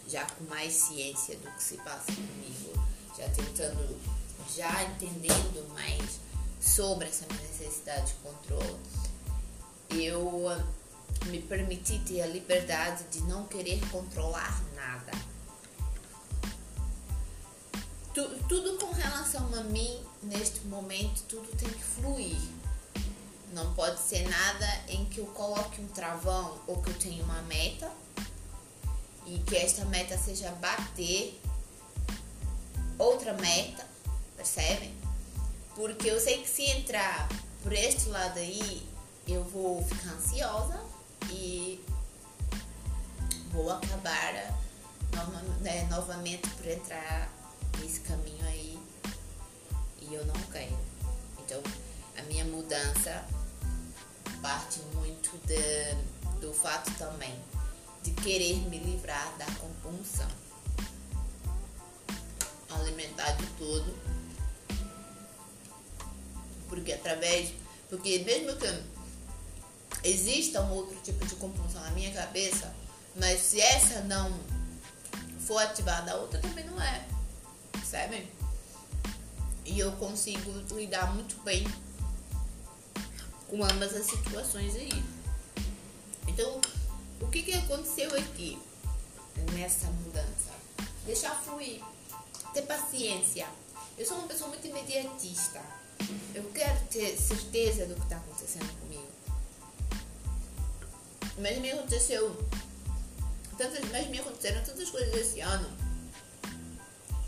já 0.08 0.26
com 0.26 0.44
mais 0.46 0.74
ciência 0.74 1.36
do 1.38 1.52
que 1.52 1.64
se 1.64 1.78
passa 1.78 2.12
comigo, 2.12 2.88
já 3.18 3.28
tentando, 3.30 4.00
já 4.56 4.84
entendendo 4.84 5.68
mais 5.74 6.20
sobre 6.60 7.08
essa 7.08 7.26
minha 7.28 7.42
necessidade 7.42 8.08
de 8.08 8.14
controle, 8.16 8.80
eu 9.90 10.64
me 11.28 11.42
permiti 11.42 12.00
ter 12.00 12.22
a 12.22 12.28
liberdade 12.28 13.04
de 13.06 13.22
não 13.24 13.46
querer 13.46 13.80
controlar 13.90 14.64
nada. 14.76 15.12
tudo 18.48 18.80
com 18.80 18.92
relação 18.94 19.54
a 19.54 19.64
mim, 19.66 20.02
neste 20.24 20.62
momento, 20.62 21.22
tudo 21.28 21.48
tem 21.56 21.70
que 21.70 21.84
fluir 21.84 22.36
não 23.54 23.74
pode 23.74 24.00
ser 24.00 24.28
nada 24.28 24.84
em 24.88 25.06
que 25.06 25.20
eu 25.20 25.26
coloque 25.28 25.82
um 25.82 25.88
travão 25.88 26.60
ou 26.68 26.82
que 26.82 26.90
eu 26.90 27.00
tenha 27.00 27.24
uma 27.24 27.42
meta 27.44 27.90
e 29.28 29.40
que 29.40 29.58
esta 29.58 29.84
meta 29.86 30.18
seja 30.18 30.50
bater 30.52 31.40
outra 32.98 33.34
meta, 33.34 33.86
percebem? 34.36 34.94
Porque 35.76 36.10
eu 36.10 36.20
sei 36.20 36.42
que 36.42 36.50
se 36.50 36.64
entrar 36.64 37.30
por 37.62 37.74
este 37.74 38.10
lado 38.10 38.40
aí, 38.40 38.88
eu 39.28 39.44
vou 39.44 39.84
ficar 39.84 40.12
ansiosa 40.12 40.82
e 41.30 41.84
vou 43.52 43.70
acabar 43.70 44.34
né, 45.62 45.86
novamente 45.90 46.50
por 46.52 46.68
entrar 46.68 47.30
nesse 47.80 48.00
caminho 48.00 48.46
aí 48.46 48.80
e 50.02 50.14
eu 50.14 50.26
não 50.26 50.36
quero. 50.52 50.78
Então, 51.40 51.62
a 52.18 52.22
minha 52.24 52.46
mudança 52.46 53.26
parte 54.42 54.80
muito 54.94 55.38
de, 55.46 56.40
do 56.40 56.54
fato 56.54 56.92
também 56.98 57.36
de 58.08 58.22
querer 58.22 58.58
me 58.70 58.80
livrar 58.80 59.38
da 59.38 59.46
compulsão 59.46 60.30
alimentar 62.70 63.32
de 63.32 63.46
tudo 63.58 63.96
porque 66.70 66.94
através 66.94 67.54
porque 67.90 68.20
mesmo 68.20 68.56
que 68.58 68.68
exista 70.04 70.62
um 70.62 70.72
outro 70.72 70.98
tipo 71.02 71.26
de 71.26 71.36
compulsão 71.36 71.82
na 71.82 71.92
minha 71.92 72.14
cabeça, 72.14 72.74
mas 73.16 73.40
se 73.40 73.62
essa 73.62 74.02
não 74.02 74.38
for 75.40 75.58
ativada, 75.60 76.12
a 76.12 76.16
outra 76.16 76.40
também 76.40 76.66
não 76.66 76.82
é. 76.82 77.08
Percebem? 77.72 78.30
E 79.66 79.80
eu 79.80 79.92
consigo 79.94 80.52
lidar 80.76 81.14
muito 81.14 81.42
bem 81.44 81.66
com 83.48 83.64
ambas 83.64 83.96
as 83.96 84.06
situações 84.06 84.76
aí. 84.76 85.04
Então, 86.28 86.60
o 87.22 87.28
que, 87.28 87.44
que 87.44 87.54
aconteceu 87.54 88.10
aqui 88.16 88.60
nessa 89.54 89.88
mudança? 89.88 90.52
Deixar 91.06 91.36
fluir, 91.42 91.82
ter 92.54 92.64
paciência. 92.64 93.48
Eu 93.98 94.06
sou 94.06 94.18
uma 94.18 94.28
pessoa 94.28 94.50
muito 94.50 94.68
imediatista. 94.68 95.62
Eu 96.34 96.44
quero 96.52 96.80
ter 96.88 97.18
certeza 97.18 97.86
do 97.86 97.96
que 97.96 98.02
está 98.02 98.18
acontecendo 98.18 98.72
comigo. 98.82 99.08
Mas 101.40 101.58
me 101.60 101.72
aconteceu. 101.72 102.48
Tantas, 103.58 103.90
mas 103.92 104.08
me 104.08 104.20
aconteceram 104.20 104.64
tantas 104.64 104.90
coisas 104.90 105.16
esse 105.16 105.40
ano 105.40 105.68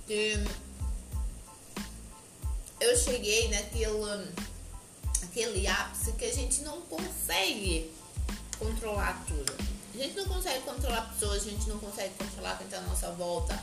que 0.06 0.34
eu 2.80 2.96
cheguei 2.96 3.50
naquele 3.50 4.32
aquele 5.24 5.68
ápice 5.68 6.12
que 6.14 6.26
a 6.26 6.34
gente 6.34 6.62
não 6.62 6.82
consegue 6.82 7.92
controlar 8.58 9.24
tudo. 9.28 9.69
A 10.00 10.02
gente 10.02 10.16
não 10.16 10.26
consegue 10.30 10.64
controlar 10.64 11.02
pessoas, 11.14 11.46
a 11.46 11.50
gente 11.50 11.68
não 11.68 11.78
consegue 11.78 12.14
controlar 12.14 12.58
quem 12.58 12.68
está 12.68 12.78
à 12.78 12.82
nossa 12.84 13.12
volta, 13.12 13.62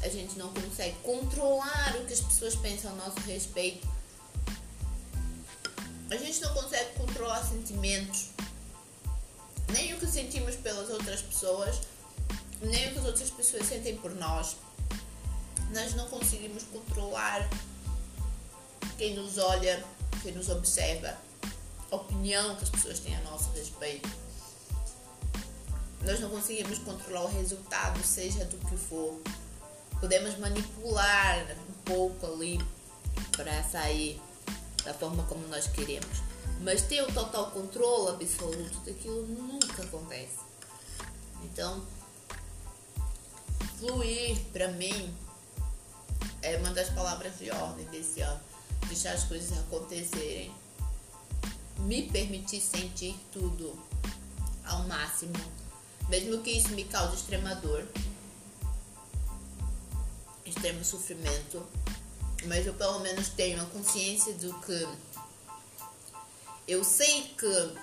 a 0.00 0.08
gente 0.08 0.38
não 0.38 0.52
consegue 0.54 0.96
controlar 1.02 1.96
o 1.96 2.04
que 2.06 2.12
as 2.12 2.20
pessoas 2.20 2.54
pensam 2.54 2.92
a 2.92 2.94
nosso 2.94 3.18
respeito. 3.26 3.84
A 6.12 6.16
gente 6.16 6.40
não 6.42 6.54
consegue 6.54 6.94
controlar 6.94 7.42
sentimentos, 7.42 8.28
nem 9.72 9.92
o 9.94 9.98
que 9.98 10.06
sentimos 10.06 10.54
pelas 10.54 10.88
outras 10.90 11.20
pessoas, 11.22 11.80
nem 12.62 12.90
o 12.90 12.92
que 12.92 12.98
as 13.00 13.04
outras 13.06 13.30
pessoas 13.30 13.66
sentem 13.66 13.96
por 13.96 14.14
nós. 14.14 14.54
Nós 15.72 15.92
não 15.96 16.08
conseguimos 16.08 16.62
controlar 16.62 17.50
quem 18.96 19.16
nos 19.16 19.38
olha, 19.38 19.84
quem 20.22 20.30
nos 20.30 20.48
observa, 20.50 21.18
a 21.90 21.96
opinião 21.96 22.54
que 22.54 22.62
as 22.62 22.70
pessoas 22.70 23.00
têm 23.00 23.16
a 23.16 23.20
nosso 23.22 23.50
respeito. 23.56 24.23
Nós 26.04 26.20
não 26.20 26.28
conseguimos 26.28 26.78
controlar 26.78 27.24
o 27.24 27.28
resultado, 27.28 28.02
seja 28.04 28.44
do 28.44 28.58
que 28.68 28.76
for. 28.76 29.20
Podemos 30.00 30.38
manipular 30.38 31.46
um 31.68 31.72
pouco 31.84 32.26
ali 32.26 32.58
para 33.36 33.62
sair 33.64 34.20
da 34.84 34.92
forma 34.92 35.22
como 35.24 35.46
nós 35.48 35.66
queremos. 35.66 36.22
Mas 36.60 36.82
ter 36.82 37.02
o 37.02 37.12
total 37.12 37.50
controle 37.50 38.10
absoluto 38.10 38.78
daquilo 38.84 39.26
nunca 39.26 39.82
acontece. 39.82 40.38
Então, 41.42 41.84
fluir 43.78 44.38
para 44.52 44.68
mim 44.68 45.14
é 46.42 46.56
uma 46.58 46.70
das 46.70 46.90
palavras 46.90 47.38
de 47.38 47.50
ordem 47.50 47.86
desse 47.86 48.20
ano 48.20 48.40
deixar 48.86 49.12
as 49.12 49.24
coisas 49.24 49.58
acontecerem, 49.58 50.54
me 51.78 52.02
permitir 52.10 52.60
sentir 52.60 53.16
tudo 53.32 53.76
ao 54.64 54.84
máximo, 54.86 55.32
mesmo 56.08 56.42
que 56.42 56.50
isso 56.50 56.68
me 56.70 56.84
cause 56.84 57.16
extrema 57.16 57.54
dor, 57.56 57.86
extremo 60.44 60.84
sofrimento, 60.84 61.66
mas 62.46 62.66
eu 62.66 62.74
pelo 62.74 63.00
menos 63.00 63.28
tenho 63.28 63.60
a 63.62 63.66
consciência 63.66 64.34
do 64.34 64.52
que 64.60 64.86
eu 66.66 66.82
sei 66.82 67.34
que 67.36 67.74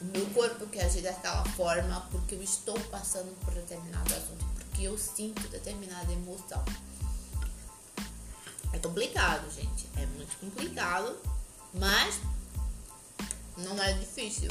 meu 0.00 0.26
corpo 0.30 0.66
quer 0.68 0.86
agir 0.86 1.02
daquela 1.02 1.44
forma 1.50 2.08
porque 2.10 2.34
eu 2.34 2.42
estou 2.42 2.78
passando 2.90 3.34
por 3.44 3.52
determinado 3.52 4.14
assunto, 4.14 4.44
porque 4.54 4.84
eu 4.84 4.96
sinto 4.96 5.46
determinada 5.48 6.10
emoção. 6.10 6.64
É 8.72 8.78
complicado, 8.78 9.50
gente. 9.50 9.88
É 9.96 10.06
muito 10.06 10.34
complicado, 10.38 11.18
mas 11.74 12.18
não 13.58 13.82
é 13.82 13.92
difícil. 13.94 14.50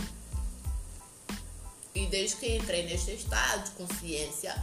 E 2.00 2.06
desde 2.06 2.38
que 2.38 2.56
entrei 2.56 2.86
neste 2.86 3.12
estado 3.12 3.66
de 3.66 3.72
consciência, 3.72 4.56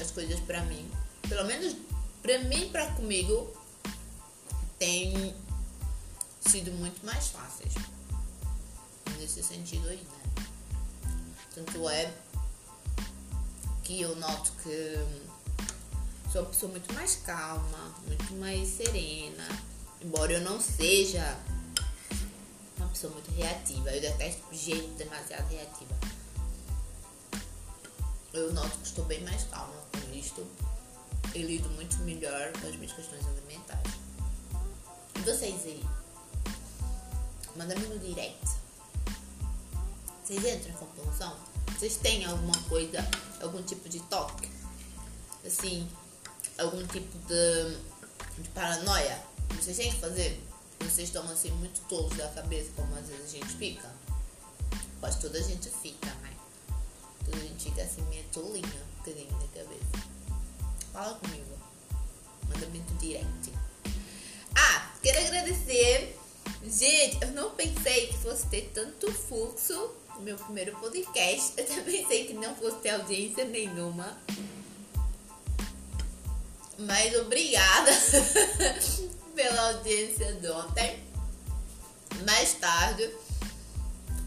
as 0.00 0.10
coisas 0.10 0.40
para 0.40 0.64
mim, 0.64 0.90
pelo 1.28 1.44
menos 1.44 1.76
para 2.22 2.38
mim, 2.44 2.70
para 2.70 2.90
comigo, 2.92 3.54
têm 4.78 5.36
sido 6.40 6.72
muito 6.72 7.04
mais 7.04 7.28
fáceis. 7.28 7.74
Nesse 9.18 9.42
sentido 9.42 9.86
aí, 9.86 9.98
né? 9.98 10.46
Tanto 11.54 11.90
é 11.90 12.10
que 13.84 14.00
eu 14.00 14.16
noto 14.16 14.50
que 14.62 14.96
sou 16.32 16.40
uma 16.40 16.50
pessoa 16.50 16.72
muito 16.72 16.94
mais 16.94 17.16
calma, 17.16 17.94
muito 18.06 18.32
mais 18.34 18.66
serena. 18.66 19.46
Embora 20.00 20.32
eu 20.32 20.40
não 20.40 20.58
seja 20.58 21.38
uma 22.78 22.88
pessoa 22.88 23.12
muito 23.12 23.30
reativa. 23.32 23.90
Eu 23.90 24.00
detesto 24.00 24.42
gente 24.54 24.88
demasiado 24.94 25.50
reativa. 25.50 26.11
Eu 28.32 28.52
noto 28.54 28.78
que 28.78 28.86
estou 28.86 29.04
bem 29.04 29.22
mais 29.22 29.44
calma 29.44 29.74
com 29.92 30.14
isto. 30.14 30.46
E 31.34 31.42
lido 31.42 31.68
muito 31.70 31.96
melhor 31.98 32.52
com 32.52 32.66
as 32.66 32.76
minhas 32.76 32.92
questões 32.92 33.26
alimentares. 33.26 33.92
E 35.14 35.18
vocês 35.20 35.64
aí? 35.64 35.84
Manda-me 37.56 37.86
no 37.86 37.98
direct. 37.98 38.46
Vocês 40.24 40.44
entram 40.44 40.72
em 40.72 40.76
compulsão? 40.76 41.36
Vocês 41.78 41.96
têm 41.96 42.24
alguma 42.24 42.56
coisa, 42.68 43.06
algum 43.42 43.62
tipo 43.62 43.88
de 43.88 44.00
toque? 44.00 44.50
Assim, 45.46 45.88
algum 46.58 46.86
tipo 46.86 47.18
de, 47.26 48.42
de 48.42 48.48
paranoia? 48.50 49.22
Vocês 49.50 49.76
têm 49.76 49.92
que 49.92 50.00
fazer? 50.00 50.42
Vocês 50.80 51.08
estão 51.08 51.22
assim 51.30 51.50
muito 51.52 51.80
tolos 51.88 52.16
da 52.16 52.28
cabeça, 52.28 52.70
como 52.76 52.94
às 52.96 53.08
vezes 53.08 53.26
a 53.26 53.38
gente 53.38 53.56
fica? 53.56 53.90
Quase 55.00 55.20
toda 55.20 55.38
a 55.38 55.42
gente 55.42 55.68
fica, 55.68 56.06
né? 56.14 56.31
Toda 57.32 57.44
a 57.44 57.48
gente 57.48 57.64
fica 57.64 57.82
assim 57.82 58.02
meio 58.02 58.24
tolinha, 58.24 58.66
um 58.66 58.98
bocadinho 58.98 59.32
na 59.32 59.48
cabeça. 59.48 60.08
Fala 60.92 61.14
comigo. 61.14 61.58
Manda-me 62.48 62.78
no 62.78 62.98
direct. 62.98 63.52
Ah, 64.54 64.92
quero 65.02 65.26
agradecer. 65.26 66.18
Gente, 66.62 67.22
eu 67.22 67.32
não 67.32 67.50
pensei 67.52 68.08
que 68.08 68.18
fosse 68.18 68.46
ter 68.48 68.70
tanto 68.74 69.10
fluxo 69.10 69.94
no 70.14 70.20
meu 70.20 70.36
primeiro 70.36 70.76
podcast. 70.78 71.54
Eu 71.56 71.66
também 71.66 72.02
pensei 72.02 72.26
que 72.26 72.34
não 72.34 72.54
fosse 72.54 72.76
ter 72.78 72.90
audiência 72.90 73.46
nenhuma. 73.46 74.18
Mas 76.78 77.16
obrigada 77.16 77.90
pela 79.34 79.74
audiência 79.74 80.34
de 80.34 80.50
ontem. 80.50 81.02
Mais 82.26 82.52
tarde 82.54 83.10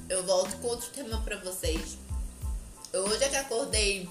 eu 0.10 0.24
volto 0.24 0.58
com 0.58 0.68
outro 0.70 0.89
tema 0.89 1.22
pra 1.22 1.38
vocês. 1.38 1.98
Hoje 2.96 3.26
é 3.26 3.30
que 3.30 3.36
acordei, 3.36 4.10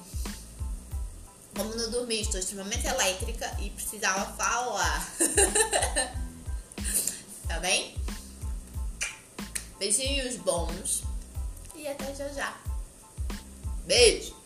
como 1.56 1.74
não 1.74 1.90
dormi, 1.90 2.20
estou 2.20 2.38
extremamente 2.38 2.86
elétrica 2.86 3.50
e 3.58 3.70
precisava 3.70 4.30
falar. 4.36 5.10
tá 7.48 7.60
bem? 7.60 7.96
Beijinhos 9.78 10.36
bons 10.36 11.02
e 11.74 11.88
até 11.88 12.14
já 12.14 12.28
já. 12.28 12.54
Beijo! 13.86 14.43